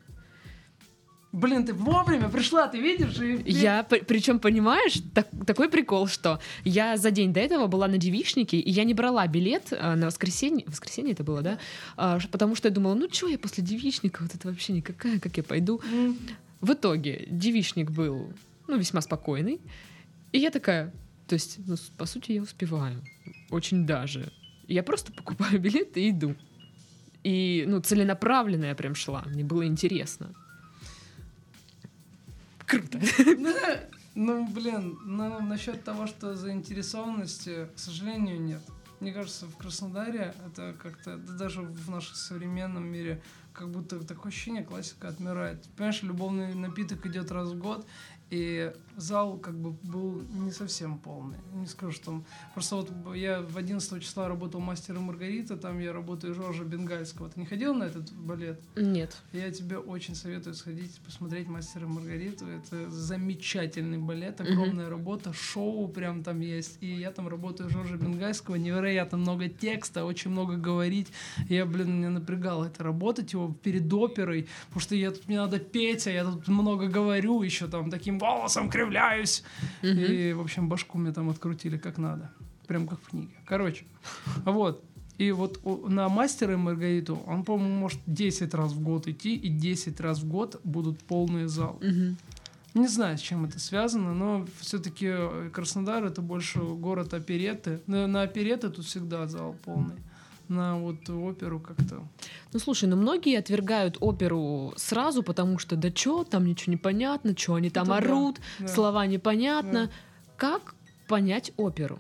[1.32, 3.18] Блин, ты вовремя пришла, ты видишь?
[3.18, 3.50] И...
[3.50, 8.58] Я, причем, понимаешь, так, такой прикол, что я за день до этого была на девичнике,
[8.58, 11.58] и я не брала билет а, на воскресенье, воскресенье это было, да?
[11.96, 15.34] А, потому что я думала, ну что я после девичника, вот это вообще никакая, как
[15.38, 15.80] я пойду.
[15.90, 16.18] Mm.
[16.60, 18.30] В итоге девичник был,
[18.68, 19.58] ну, весьма спокойный,
[20.32, 20.92] и я такая,
[21.26, 23.02] то есть, ну, по сути, я успеваю,
[23.50, 24.32] очень даже.
[24.68, 26.34] Я просто покупаю билет и иду.
[27.24, 30.34] И, ну, целенаправленно я прям шла, мне было интересно.
[32.66, 33.00] Круто.
[34.14, 38.60] Ну, блин, ну, насчет того, что заинтересованности, к сожалению, нет.
[39.00, 44.30] Мне кажется, в Краснодаре это как-то, да даже в нашем современном мире, как будто такое
[44.30, 45.64] ощущение, классика отмирает.
[45.76, 47.86] Понимаешь, любовный напиток идет раз в год,
[48.33, 51.37] и зал как бы был не совсем полный.
[51.55, 52.24] Не скажу, что там...
[52.55, 57.28] Просто вот я в 11 числа работал мастером Маргарита, там я работаю Жоржа Бенгальского.
[57.28, 58.59] Ты не ходил на этот балет?
[58.74, 59.18] Нет.
[59.33, 62.47] Я тебе очень советую сходить, посмотреть мастера Маргариту.
[62.47, 64.91] Это замечательный балет, огромная mm-hmm.
[64.91, 66.78] работа, шоу прям там есть.
[66.80, 71.09] И я там работаю Жоржа Бенгальского, невероятно много текста, очень много говорить.
[71.51, 75.59] Я, блин, меня напрягало это работать его перед оперой, потому что я тут, мне надо
[75.59, 79.42] петь, а я тут много говорю еще там таким голосом кривляюсь.
[79.82, 79.90] Угу.
[79.90, 82.30] И, в общем, башку мне там открутили как надо.
[82.66, 83.34] Прям как в книге.
[83.44, 83.84] Короче,
[84.44, 84.84] вот.
[85.18, 90.00] И вот на мастера Маргариту он, по-моему, может 10 раз в год идти, и 10
[90.00, 91.76] раз в год будут полные залы.
[91.76, 92.80] Угу.
[92.82, 95.12] Не знаю, с чем это связано, но все-таки
[95.52, 97.80] Краснодар это больше город опереты.
[97.86, 99.96] На, на опереты тут всегда зал полный
[100.49, 102.03] на вот оперу как-то.
[102.53, 107.34] Ну слушай, ну многие отвергают оперу сразу, потому что да чё, там ничего не понятно,
[107.34, 109.86] чё они там Это орут, да, слова непонятно.
[109.86, 109.93] Да.
[110.36, 110.74] Как
[111.09, 111.99] понять оперу?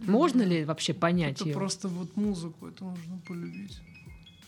[0.00, 1.54] Можно ли вообще понять это ее?
[1.54, 3.80] просто вот музыку, это нужно полюбить.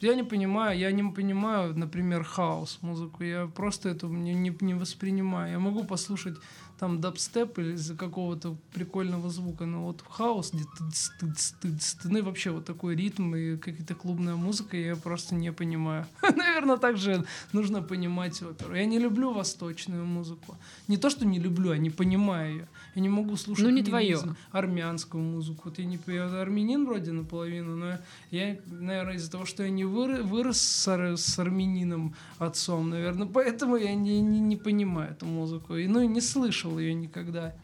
[0.00, 3.24] Я не понимаю, я не понимаю, например, хаос музыку.
[3.24, 5.52] Я просто это не, не, не воспринимаю.
[5.52, 6.36] Я могу послушать
[6.78, 12.18] там дабстеп или из-за какого-то прикольного звука, но вот хаос, где тыц, тыц, тыц, ну
[12.18, 16.06] и вообще вот такой ритм и какая-то клубная музыка я просто не понимаю.
[16.22, 18.74] Наверное, также нужно понимать оперу.
[18.74, 20.56] Я не люблю восточную музыку.
[20.86, 22.68] Не то, что не люблю, а не понимаю ее.
[22.94, 24.18] Я не могу слушать ну, не твое.
[24.52, 25.62] армянскую музыку.
[25.64, 27.98] Вот я не я армянин вроде наполовину, но
[28.30, 33.26] я, наверное, из-за того, что я не вырос, вырос с, ар, с армянином отцом, наверное,
[33.26, 35.76] поэтому я не, не, не понимаю эту музыку.
[35.76, 37.54] И, ну и не слышал ее никогда.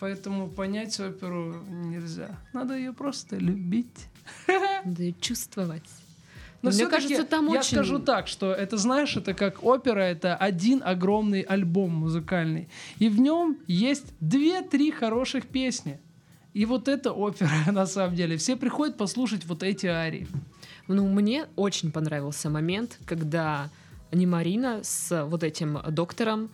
[0.00, 2.38] Поэтому понять оперу нельзя.
[2.52, 4.06] Надо ее просто любить.
[4.84, 5.88] Надо ее чувствовать.
[6.62, 7.76] Но Мне кажется, там я очень...
[7.76, 12.68] скажу так, что это, знаешь, это как опера, это один огромный альбом музыкальный.
[12.98, 16.00] И в нем есть две-три хороших песни.
[16.54, 18.36] И вот это опера, на самом деле.
[18.36, 20.26] Все приходят послушать вот эти арии.
[20.88, 23.70] Ну, мне очень понравился момент, когда
[24.10, 26.50] не Марина с вот этим доктором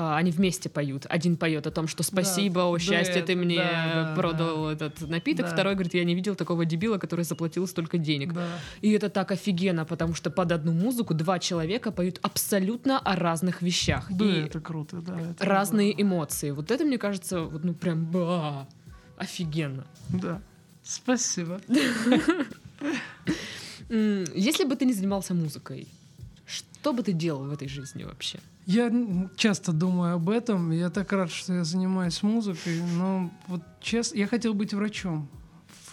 [0.00, 1.06] они вместе поют.
[1.08, 4.72] Один поет о том, что спасибо, да, о счастье, ты мне да, продал да.
[4.72, 5.46] этот напиток.
[5.46, 5.52] Да.
[5.52, 8.32] Второй говорит, я не видел такого дебила, который заплатил столько денег.
[8.32, 8.46] Да.
[8.80, 13.60] И это так офигенно, потому что под одну музыку два человека поют абсолютно о разных
[13.60, 14.06] вещах.
[14.08, 15.20] Да, и это круто, да.
[15.20, 16.02] Это разные круто.
[16.02, 16.50] эмоции.
[16.52, 18.68] Вот это, мне кажется, вот, ну прям ба,
[19.16, 19.84] офигенно.
[20.10, 20.40] Да.
[20.84, 21.60] Спасибо.
[23.88, 25.88] Если бы ты не занимался музыкой,
[26.48, 28.40] Что бы ты делал в этой жизни вообще?
[28.64, 28.90] Я
[29.36, 30.70] часто думаю об этом.
[30.70, 32.80] Я так рад, что я занимаюсь музыкой.
[32.96, 35.28] Но вот честно, я хотел быть врачом.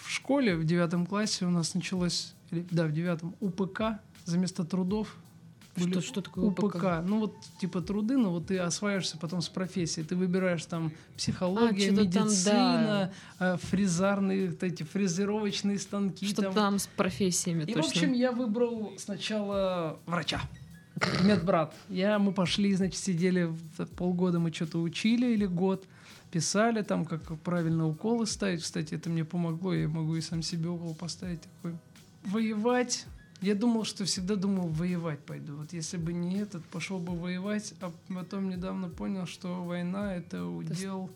[0.03, 5.15] В школе в девятом классе у нас началось, да, в девятом УПК за место трудов.
[5.75, 7.03] Были Что, что такое УПК?
[7.05, 10.05] Ну вот типа труды, но вот ты осваиваешься потом с профессией.
[10.05, 16.25] Ты выбираешь там психология, А, что-то там, медицина, э, фрезарные, вот эти фрезеровочные станки.
[16.25, 16.53] Что там.
[16.53, 17.81] там с профессиями И, точно?
[17.81, 20.41] в общем, я выбрал сначала врача.
[21.23, 21.75] Медбрат.
[21.89, 23.53] Я, мы пошли, значит, сидели
[23.97, 25.83] полгода, мы что-то учили или год,
[26.31, 28.63] писали там, как правильно уколы ставить.
[28.63, 31.77] Кстати, это мне помогло, я могу и сам себе укол поставить такой.
[32.23, 33.05] Воевать.
[33.45, 35.57] Я думал, что всегда думал, воевать пойду.
[35.57, 40.47] Вот если бы не этот, пошел бы воевать, а потом недавно понял, что война это
[40.47, 41.11] удел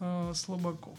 [0.00, 0.98] э, слабаков.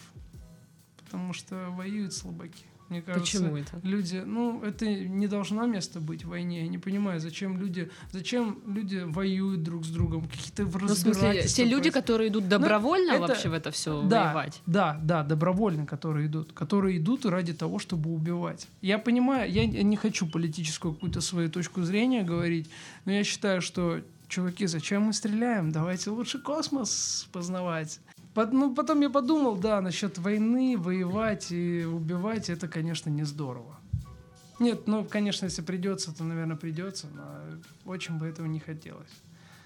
[0.97, 2.65] Потому что воюют слабаки.
[2.89, 3.79] Мне кажется, Почему это?
[3.83, 6.61] люди, ну, это не должно место быть в войне.
[6.63, 10.97] Я не понимаю, зачем люди, зачем люди воюют друг с другом, какие-то в Ну, в
[10.97, 14.61] смысле, те люди, которые идут добровольно это- вообще в это все да, воевать?
[14.67, 18.67] Да, да, добровольно, которые идут, которые идут ради того, чтобы убивать.
[18.81, 22.69] Я понимаю, я не хочу политическую какую-то свою точку зрения говорить,
[23.05, 25.71] но я считаю, что чуваки, зачем мы стреляем?
[25.71, 27.99] Давайте лучше космос познавать.
[28.36, 33.79] Ну, потом я подумал, да, насчет войны, воевать и убивать, это, конечно, не здорово.
[34.59, 39.21] Нет, ну, конечно, если придется, то, наверное, придется, но очень бы этого не хотелось.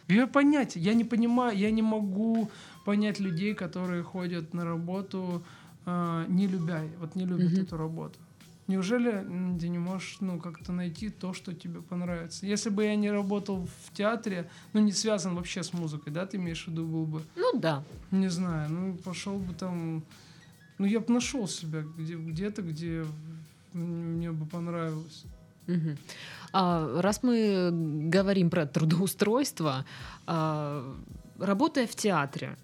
[0.08, 2.50] Я понять, я не понимаю, я не могу
[2.86, 5.44] понять людей, которые ходят на работу,
[5.86, 7.62] э, не любя, вот не любят Мгм.
[7.62, 8.20] эту работу.
[8.70, 9.12] Неужели
[9.60, 12.46] ты не можешь, ну, как-то найти то, что тебе понравится?
[12.46, 16.38] Если бы я не работал в театре, ну, не связан вообще с музыкой, да, ты
[16.38, 17.84] имеешь в виду, был бы, Ну да.
[18.12, 20.04] не знаю, ну, пошел бы там,
[20.78, 23.06] ну, я бы нашел себя где- где-то, где
[23.74, 25.24] мне бы понравилось.
[26.54, 27.70] А, раз мы
[28.12, 29.84] говорим про трудоустройство,
[30.28, 30.96] а,
[31.40, 32.56] работая в театре,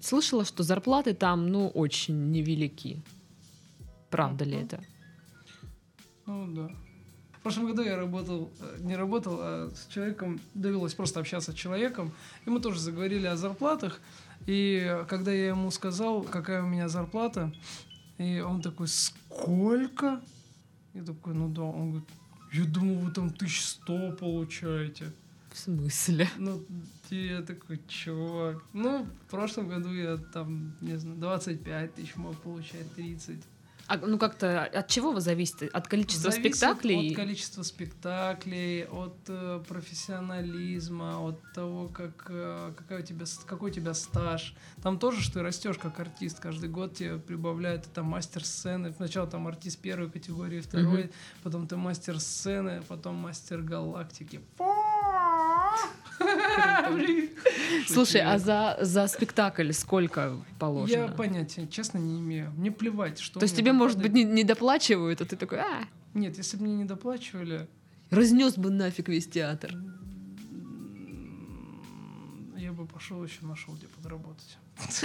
[0.00, 3.02] слышала, что зарплаты там, ну, очень невелики.
[4.10, 4.80] Правда ли это?
[6.26, 6.70] Ну да.
[7.32, 11.54] В прошлом году я работал, э, не работал, а с человеком, довелось просто общаться с
[11.54, 12.12] человеком,
[12.46, 14.00] и мы тоже заговорили о зарплатах,
[14.46, 17.52] и когда я ему сказал, какая у меня зарплата,
[18.16, 20.22] и он такой, сколько?
[20.94, 22.08] Я такой, ну да, он говорит,
[22.52, 25.12] я думал, вы там тысяч сто получаете.
[25.52, 26.28] В смысле?
[26.38, 26.64] Ну,
[27.10, 28.62] я такой, чувак.
[28.72, 33.38] Ну, в прошлом году я там, не знаю, 25 тысяч мог получать, 30.
[33.86, 35.66] А, ну как-то от чего вы зависите?
[35.66, 37.10] От количества Зависит спектаклей?
[37.10, 43.74] От количества спектаклей, от э, профессионализма, от того, как, э, какая у тебя, какой у
[43.74, 44.54] тебя стаж.
[44.82, 46.40] Там тоже, что ты растешь как артист.
[46.40, 48.92] Каждый год тебе прибавляют, там мастер сцены.
[48.92, 51.10] Сначала там артист первой категории, второй, Мгм.
[51.42, 54.40] потом ты мастер сцены, потом мастер галактики.
[57.86, 60.96] Слушай, а за, за спектакль сколько положено?
[60.96, 62.52] Я понятия, честно, не имею.
[62.56, 65.84] Мне плевать, что То есть тебе, может быть, не, не доплачивают, а ты такой, а,
[66.14, 67.68] Нет, если бы мне не доплачивали,
[68.10, 69.72] разнес бы нафиг весь театр.
[72.56, 74.58] я бы пошел еще нашел, где подработать.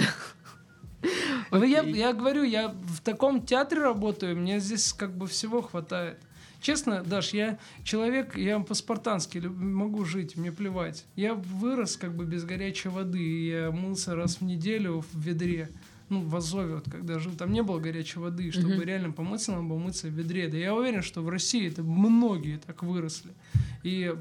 [1.50, 6.18] Ну, я говорю, я в таком театре работаю, мне здесь как бы всего хватает.
[6.60, 11.04] Честно, Даш, я человек, я по-спартански могу жить, мне плевать.
[11.16, 15.68] Я вырос как бы без горячей воды, и я мылся раз в неделю в ведре.
[16.10, 18.82] Ну, в Азове, вот когда жил, там не было горячей воды, чтобы Мгм.
[18.82, 20.48] реально помыться, надо было мыться в ведре.
[20.48, 23.30] Да я уверен, что в России это многие так выросли.
[23.82, 24.14] И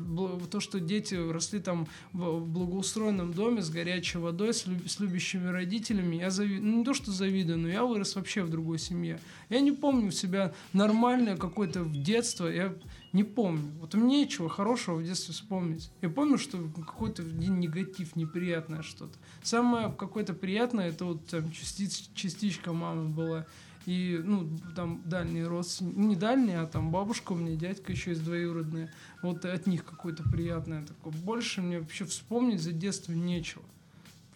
[0.50, 5.48] то, что дети росли там в благоустроенном доме с горячей водой, с, люб- с любящими
[5.48, 6.60] родителями, я зави...
[6.60, 9.20] ну, не то, что завидую, но я вырос вообще в другой семье.
[9.50, 12.74] Я не помню себя нормальное какое-то детство, я
[13.12, 13.72] не помню.
[13.80, 15.92] Вот мне нечего хорошего в детстве вспомнить.
[16.02, 19.18] Я помню, что какой-то негатив, неприятное что-то.
[19.44, 23.46] Самое какое-то приятное, это вот там частиц- частичка мамы была.
[23.90, 28.24] И, ну, там дальние родственники, не дальние, а там бабушка у меня, дядька еще есть
[28.24, 28.92] двоюродные.
[29.24, 31.12] Вот от них какое-то приятное такое.
[31.12, 33.64] Больше мне вообще вспомнить за детство нечего.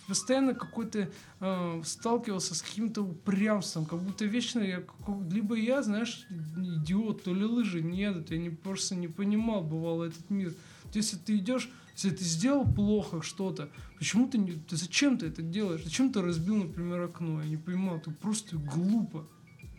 [0.08, 1.08] Постоянно какой-то
[1.40, 7.32] э, сталкивался с каким-то упрямством, как будто вечно я, как- либо я, знаешь, идиот, то
[7.32, 10.56] ли лыжи не едут, я не, просто не понимал, бывало, этот мир.
[10.96, 15.44] Если ты идешь, если ты сделал плохо что-то, почему ты не, ты зачем ты это
[15.44, 15.84] делаешь?
[15.84, 17.40] Зачем ты разбил, например, окно?
[17.44, 19.28] Я не понимал, ты просто глупо.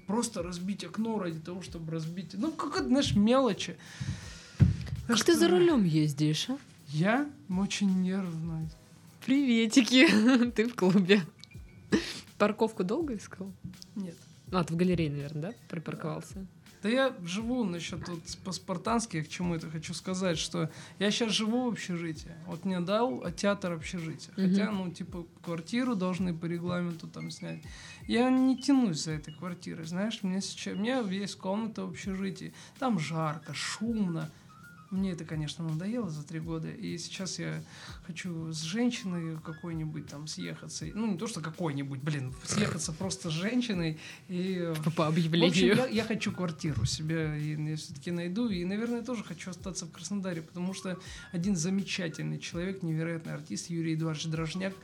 [0.06, 2.34] Просто разбить окно ради того, чтобы разбить.
[2.34, 3.76] Ну, как это, знаешь, мелочи.
[5.06, 6.58] Как ты за что рулем ездишь, а?
[6.88, 8.68] Я очень нервный.
[9.24, 11.22] Приветики, ты в клубе.
[12.38, 13.52] Парковку долго искал?
[13.94, 14.16] Нет.
[14.52, 16.34] А, ты в галерее, наверное, да, припарковался?
[16.34, 16.46] Да
[16.88, 21.72] я живу насчет вот по-спартански, к чему это хочу сказать, что я сейчас живу в
[21.72, 22.32] общежитии.
[22.46, 24.32] Вот мне дал а театр общежития.
[24.36, 24.48] Мгм.
[24.48, 27.62] Хотя, ну, типа, квартиру должны по регламенту там снять.
[28.06, 32.52] Я не тянусь за этой квартирой, знаешь, мне сейчас, у меня есть комната в общежитии,
[32.78, 34.30] там жарко, шумно.
[34.94, 37.62] Мне это, конечно, надоело за три года, и сейчас я
[38.06, 40.86] хочу с женщиной какой-нибудь там съехаться.
[40.94, 45.76] Ну, не то, что какой-нибудь, блин, съехаться просто с женщиной и По в общем, объявлению.
[45.76, 48.48] я, я хочу квартиру себе, и я все-таки найду.
[48.48, 50.98] И, наверное, тоже хочу остаться в Краснодаре, потому что
[51.32, 54.74] один замечательный человек, невероятный артист Юрий Эдуардович Дрожняк,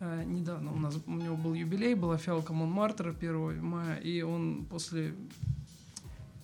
[0.00, 4.64] э, недавно у нас у него был юбилей, была фиалка Монмартра 1 мая, и он
[4.70, 5.14] после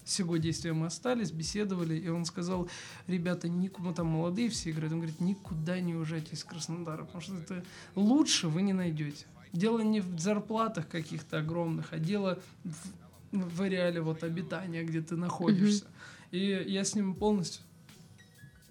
[0.05, 2.69] всего действия мы остались, беседовали, и он сказал,
[3.07, 7.35] ребята, никуда там молодые все играют, он говорит, никуда не уезжайте из Краснодара, потому что
[7.35, 9.27] это лучше вы не найдете.
[9.53, 12.89] Дело не в зарплатах каких-то огромных, а дело в,
[13.33, 15.87] в ареале вот обитания, где ты находишься.
[16.33, 17.63] И я с ним полностью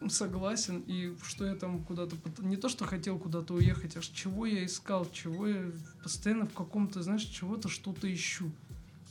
[0.10, 0.84] согласен.
[0.88, 2.16] И что я там куда-то...
[2.40, 5.72] Не то, что хотел куда-то уехать, а чего я искал, чего я
[6.04, 8.52] постоянно в каком-то, знаешь, чего-то что-то ищу.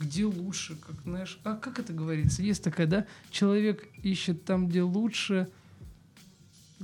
[0.03, 1.39] Где лучше, как, знаешь...
[1.45, 2.43] А как это говорится?
[2.43, 3.07] Есть такая, да?
[3.31, 5.49] Человек ищет там, где лучше,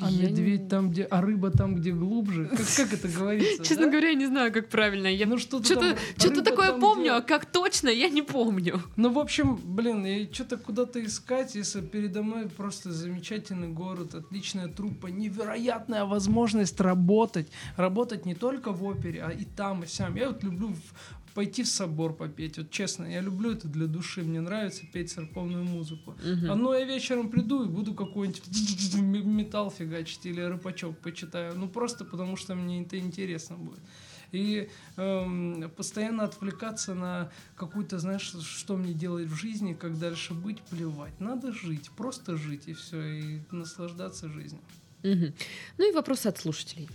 [0.01, 1.03] а Я медведь не- там, где...
[1.05, 2.47] А рыба там, где глубже.
[2.47, 3.65] Как, как это говорится?
[3.65, 3.91] Честно да?
[3.91, 5.09] говоря, я не знаю, как правильно.
[5.09, 8.09] Я Ну что-то что-то там, что-то рыба такое там, помню, где- а как точно, я
[8.09, 8.81] не помню.
[8.97, 14.69] Ну, в общем, блин, и что-то куда-то искать, если передо мной просто замечательный город, отличная
[14.69, 17.49] труппа, невероятная возможность работать.
[17.77, 20.15] Работать не только в опере, а и там, и сям.
[20.15, 20.75] Я вот люблю
[21.39, 25.63] пойти в собор попеть, вот честно, я люблю это для души, мне нравится петь церковную
[25.63, 26.17] музыку.
[26.21, 26.51] Мгм.
[26.51, 31.55] А ну я вечером приду и буду какой-нибудь металл фигачить или рыбачок почитаю.
[31.55, 33.79] Ну просто потому что мне это интересно будет.
[34.33, 40.61] И эм, постоянно отвлекаться на какую-то, знаешь, что мне делать в жизни, как дальше быть,
[40.63, 41.21] плевать.
[41.21, 44.63] Надо жить, просто жить и все, и наслаждаться жизнью.
[45.05, 45.33] Мгм.
[45.79, 46.89] Ну и вопрос от слушателей.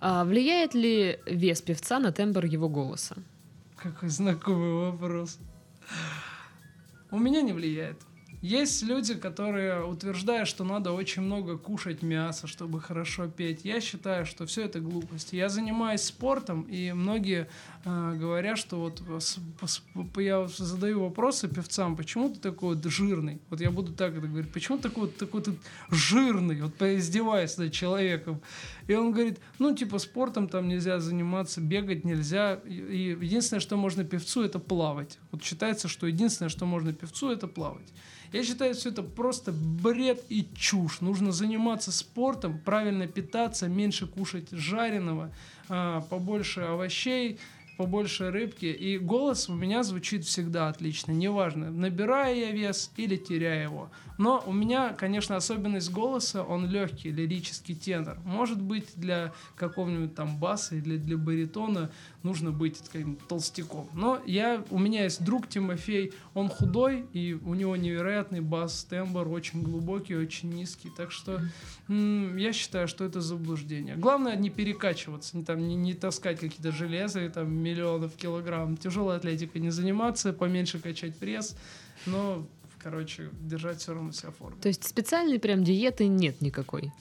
[0.00, 3.16] А влияет ли вес певца на тембр его голоса?
[3.76, 5.38] Какой знакомый вопрос.
[7.10, 8.00] У меня не влияет.
[8.42, 13.64] Есть люди, которые утверждают, что надо очень много кушать мяса, чтобы хорошо петь.
[13.64, 15.36] Я считаю, что все это глупости.
[15.36, 17.48] Я занимаюсь спортом, и многие
[17.86, 19.00] э, говорят, что вот
[20.18, 23.40] я задаю вопросы певцам, почему ты такой вот жирный?
[23.48, 25.52] Вот я буду так это говорить, почему такой, вот- такой ты
[25.90, 26.60] жирный?
[26.60, 28.40] Вот поиздеваясь над человеком.
[28.88, 32.54] И он говорит, ну, типа, спортом там нельзя заниматься, бегать нельзя.
[32.66, 35.18] И единственное, что можно певцу, это плавать.
[35.30, 37.92] Вот считается, что единственное, что можно певцу, это плавать.
[38.32, 41.00] Я считаю, все это просто бред и чушь.
[41.00, 45.32] Нужно заниматься спортом, правильно питаться, меньше кушать жареного,
[45.68, 47.38] а, побольше овощей,
[47.76, 48.66] побольше рыбки.
[48.66, 51.12] И голос у меня звучит всегда отлично.
[51.12, 53.90] Неважно, набирая я вес или теряя его.
[54.18, 58.18] Но у меня, конечно, особенность голоса, он легкий, лирический тенор.
[58.24, 61.90] Может быть, для какого-нибудь там баса или для баритона
[62.22, 63.88] нужно быть таким толстяком.
[63.94, 69.28] Но я, у меня есть друг Тимофей, он худой, и у него невероятный бас, тембр
[69.28, 70.90] очень глубокий, очень низкий.
[70.96, 71.40] Так что
[71.88, 73.96] я считаю, что это заблуждение.
[73.96, 78.76] Главное не перекачиваться, не, там, не, не таскать какие-то железа и там миллионов килограмм.
[78.76, 81.56] Тяжелой атлетикой не заниматься, поменьше качать пресс,
[82.06, 82.46] но
[82.78, 84.60] короче, держать все равно себя в форме.
[84.62, 86.92] То есть специальной прям диеты нет никакой.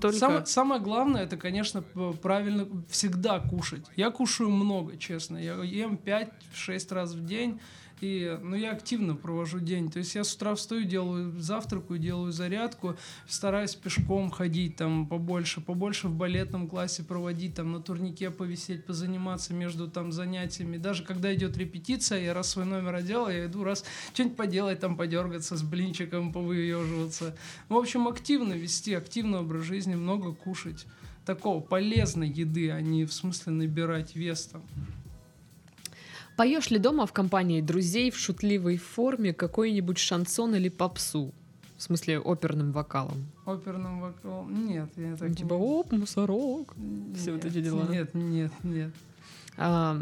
[0.00, 1.82] Только- Самое, самое главное, это, конечно,
[2.22, 3.84] правильно всегда кушать.
[3.96, 5.36] Я кушаю много, честно.
[5.36, 7.60] Я ем 5-6 раз в день.
[8.04, 9.90] И, ну, я активно провожу день.
[9.90, 12.96] То есть я с утра встаю, делаю завтраку, делаю зарядку,
[13.26, 19.54] стараюсь пешком ходить там побольше, побольше в балетном классе проводить, там на турнике повисеть, позаниматься
[19.54, 20.76] между там занятиями.
[20.76, 24.98] Даже когда идет репетиция, я раз свой номер одел, я иду раз что-нибудь поделать, там
[24.98, 27.34] подергаться с блинчиком, повыеживаться.
[27.70, 30.84] В общем, активно вести, активный образ жизни, много кушать.
[31.24, 34.62] Такого полезной еды, а не в смысле набирать вес там.
[36.36, 41.32] Поешь ли дома в компании друзей в шутливой форме какой-нибудь шансон или попсу?
[41.76, 43.26] В смысле, оперным вокалом.
[43.44, 44.66] Оперным вокалом?
[44.66, 46.76] Нет, я так типа, оп, мусорок.
[46.76, 47.86] Нет, все вот эти дела.
[47.88, 48.92] Нет, нет, нет.
[49.56, 50.00] А,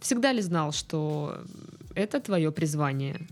[0.00, 1.42] всегда ли знал, что
[1.94, 3.26] это твое призвание?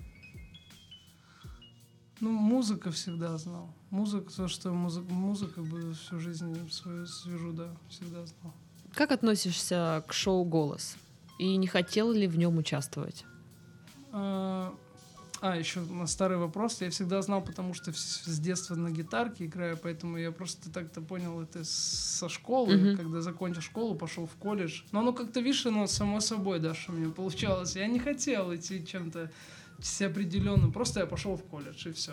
[2.21, 3.69] Ну, музыка всегда знал.
[3.91, 5.63] Музыка, то, что музыка, музыка
[5.95, 8.55] всю жизнь свою свяжу, да, всегда знал.
[8.95, 10.97] Как относишься к шоу «Голос»?
[11.39, 13.25] И не хотел ли в нем участвовать?
[14.13, 14.75] А,
[15.41, 16.81] а, еще на старый вопрос.
[16.81, 21.43] Я всегда знал, потому что с детства на гитарке играю, поэтому я просто так-то понял
[21.43, 22.77] это со школы.
[22.77, 22.97] Мгм.
[22.97, 24.83] Когда закончил школу, пошел в колледж.
[24.93, 27.77] Но оно как-то, видишь, оно само собой, да, что мне получалось.
[27.77, 29.31] Я не хотел идти чем-то
[29.81, 30.73] с определенным.
[30.73, 32.13] Просто я пошел в колледж, и все.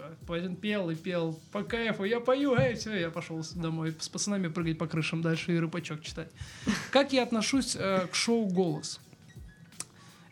[0.61, 2.03] Пел и пел по кайфу.
[2.03, 6.01] Я пою, эй, все, я пошел домой с пацанами прыгать по крышам дальше и рыбачок
[6.01, 6.29] читать.
[6.91, 8.99] Как я отношусь э, к шоу «Голос»?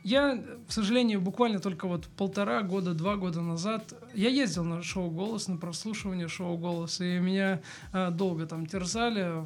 [0.04, 5.10] Я, к сожалению, буквально только вот полтора года, два года назад я ездил на шоу
[5.10, 9.46] «Голос», на прослушивание шоу «Голос», и меня э, долго там терзали,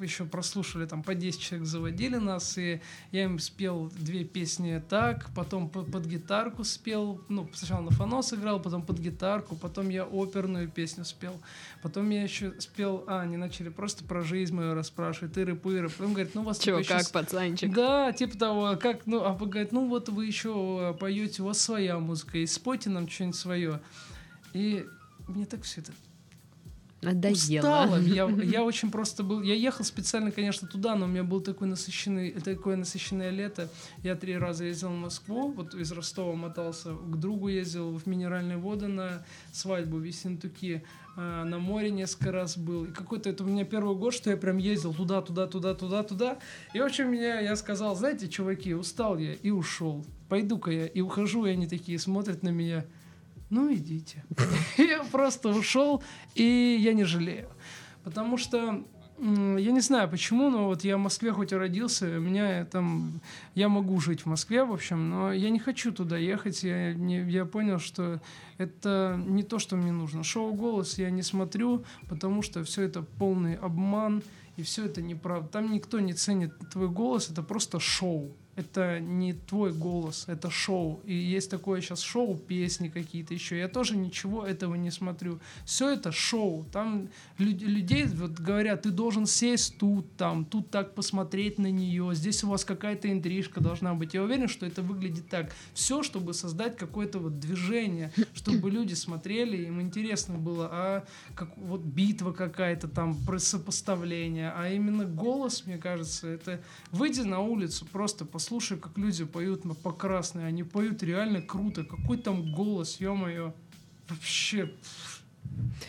[0.00, 2.80] еще прослушали, там по 10 человек заводили нас, и
[3.10, 8.60] я им спел две песни так, потом под, гитарку спел, ну, сначала на фонос играл,
[8.60, 11.38] потом под гитарку, потом я оперную песню спел,
[11.82, 16.34] потом я еще спел, а, они начали просто про жизнь мою расспрашивать, тыры-пыры, потом говорят,
[16.34, 16.58] ну, у вас...
[16.58, 17.72] Чего, как, пацанчик?
[17.72, 21.98] Да, типа того, как, ну, а говорят, ну, вот вы еще поете, у вас своя
[21.98, 23.80] музыка, и спойте нам что-нибудь свое.
[24.52, 24.86] И
[25.28, 25.92] мне так все это
[27.02, 27.34] Надоело.
[27.34, 28.00] устало.
[28.00, 29.42] Я, я очень просто был...
[29.42, 33.68] Я ехал специально, конечно, туда, но у меня был такой насыщенный, такое насыщенное лето.
[34.04, 38.56] Я три раза ездил в Москву, вот из Ростова мотался, к другу ездил в Минеральные
[38.56, 40.84] воды на свадьбу в Ессентуки,
[41.16, 42.84] а, на море несколько раз был.
[42.84, 46.02] И какой-то это у меня первый год, что я прям ездил туда, туда, туда, туда,
[46.02, 46.38] туда.
[46.74, 50.04] И, в общем, меня, я сказал, знаете, чуваки, устал я и ушел.
[50.28, 50.86] Пойду-ка я.
[50.86, 52.84] И ухожу, и они такие смотрят на меня
[53.52, 54.24] ну идите.
[54.78, 56.02] Я просто ушел,
[56.34, 57.50] и я не жалею.
[58.02, 58.82] Потому что
[59.18, 63.20] я не знаю почему, но вот я в Москве хоть и родился, у меня там,
[63.54, 66.62] я могу жить в Москве, в общем, но я не хочу туда ехать.
[66.62, 68.20] Я, не, я понял, что
[68.58, 70.24] это не то, что мне нужно.
[70.24, 74.22] Шоу «Голос» я не смотрю, потому что все это полный обман,
[74.56, 75.48] и все это неправда.
[75.48, 81.00] Там никто не ценит твой голос, это просто шоу это не твой голос, это шоу.
[81.06, 83.58] И есть такое сейчас шоу, песни какие-то еще.
[83.58, 85.40] Я тоже ничего этого не смотрю.
[85.64, 86.66] Все это шоу.
[86.70, 92.10] Там люд, людей вот говорят, ты должен сесть тут, там, тут так посмотреть на нее.
[92.14, 94.12] Здесь у вас какая-то интрижка должна быть.
[94.12, 95.50] Я уверен, что это выглядит так.
[95.72, 101.80] Все, чтобы создать какое-то вот движение, чтобы люди смотрели, им интересно было, а как вот
[101.80, 104.52] битва какая-то там, сопоставление.
[104.54, 109.64] А именно голос, мне кажется, это выйди на улицу, просто посмотри послушай, как люди поют
[109.64, 110.48] на по красной.
[110.48, 111.84] Они поют реально круто.
[111.84, 113.54] Какой там голос, ё-моё.
[114.08, 114.72] Вообще.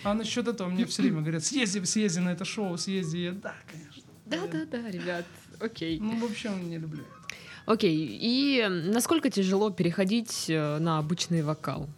[0.03, 3.17] А насчет этого мне все время говорят, съезди, съезди на это шоу, съезди.
[3.17, 4.03] Я, да, конечно.
[4.27, 5.25] Да, да, да, ребят,
[5.59, 5.99] окей.
[5.99, 7.35] Ну, вообще, не люблю это.
[7.65, 11.89] Окей, и насколько тяжело переходить э, на обычный вокал?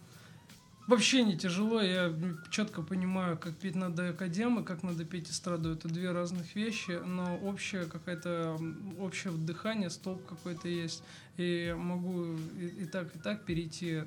[0.86, 2.14] Вообще не тяжело, я
[2.50, 5.72] четко понимаю, как петь надо академы, как надо петь эстраду.
[5.72, 8.56] Это две разных вещи, но общее какое-то
[9.00, 11.02] общее дыхание, столб какой-то есть.
[11.38, 14.04] И могу и, и так, и так перейти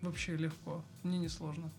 [0.00, 0.84] вообще легко.
[1.02, 1.72] Мне не сложно.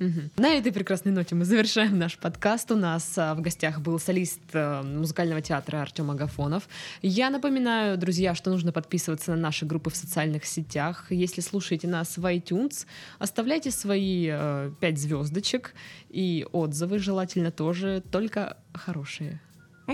[0.00, 0.30] Угу.
[0.36, 2.70] На этой прекрасной ноте мы завершаем наш подкаст.
[2.72, 6.68] У нас а, в гостях был солист а, музыкального театра Артем Агафонов.
[7.00, 11.06] Я напоминаю, друзья, что нужно подписываться на наши группы в социальных сетях.
[11.10, 12.86] Если слушаете нас в iTunes,
[13.18, 15.74] оставляйте свои а, пять звездочек
[16.10, 19.40] и отзывы, желательно тоже, только хорошие.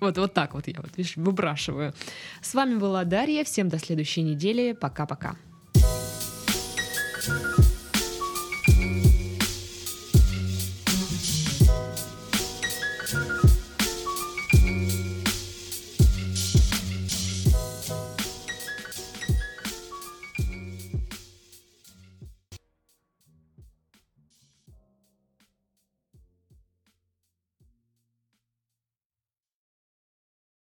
[0.00, 1.94] Вот, вот так вот я вот, видишь, выбрашиваю.
[2.42, 3.44] С вами была Дарья.
[3.44, 4.72] Всем до следующей недели.
[4.72, 5.36] Пока-пока.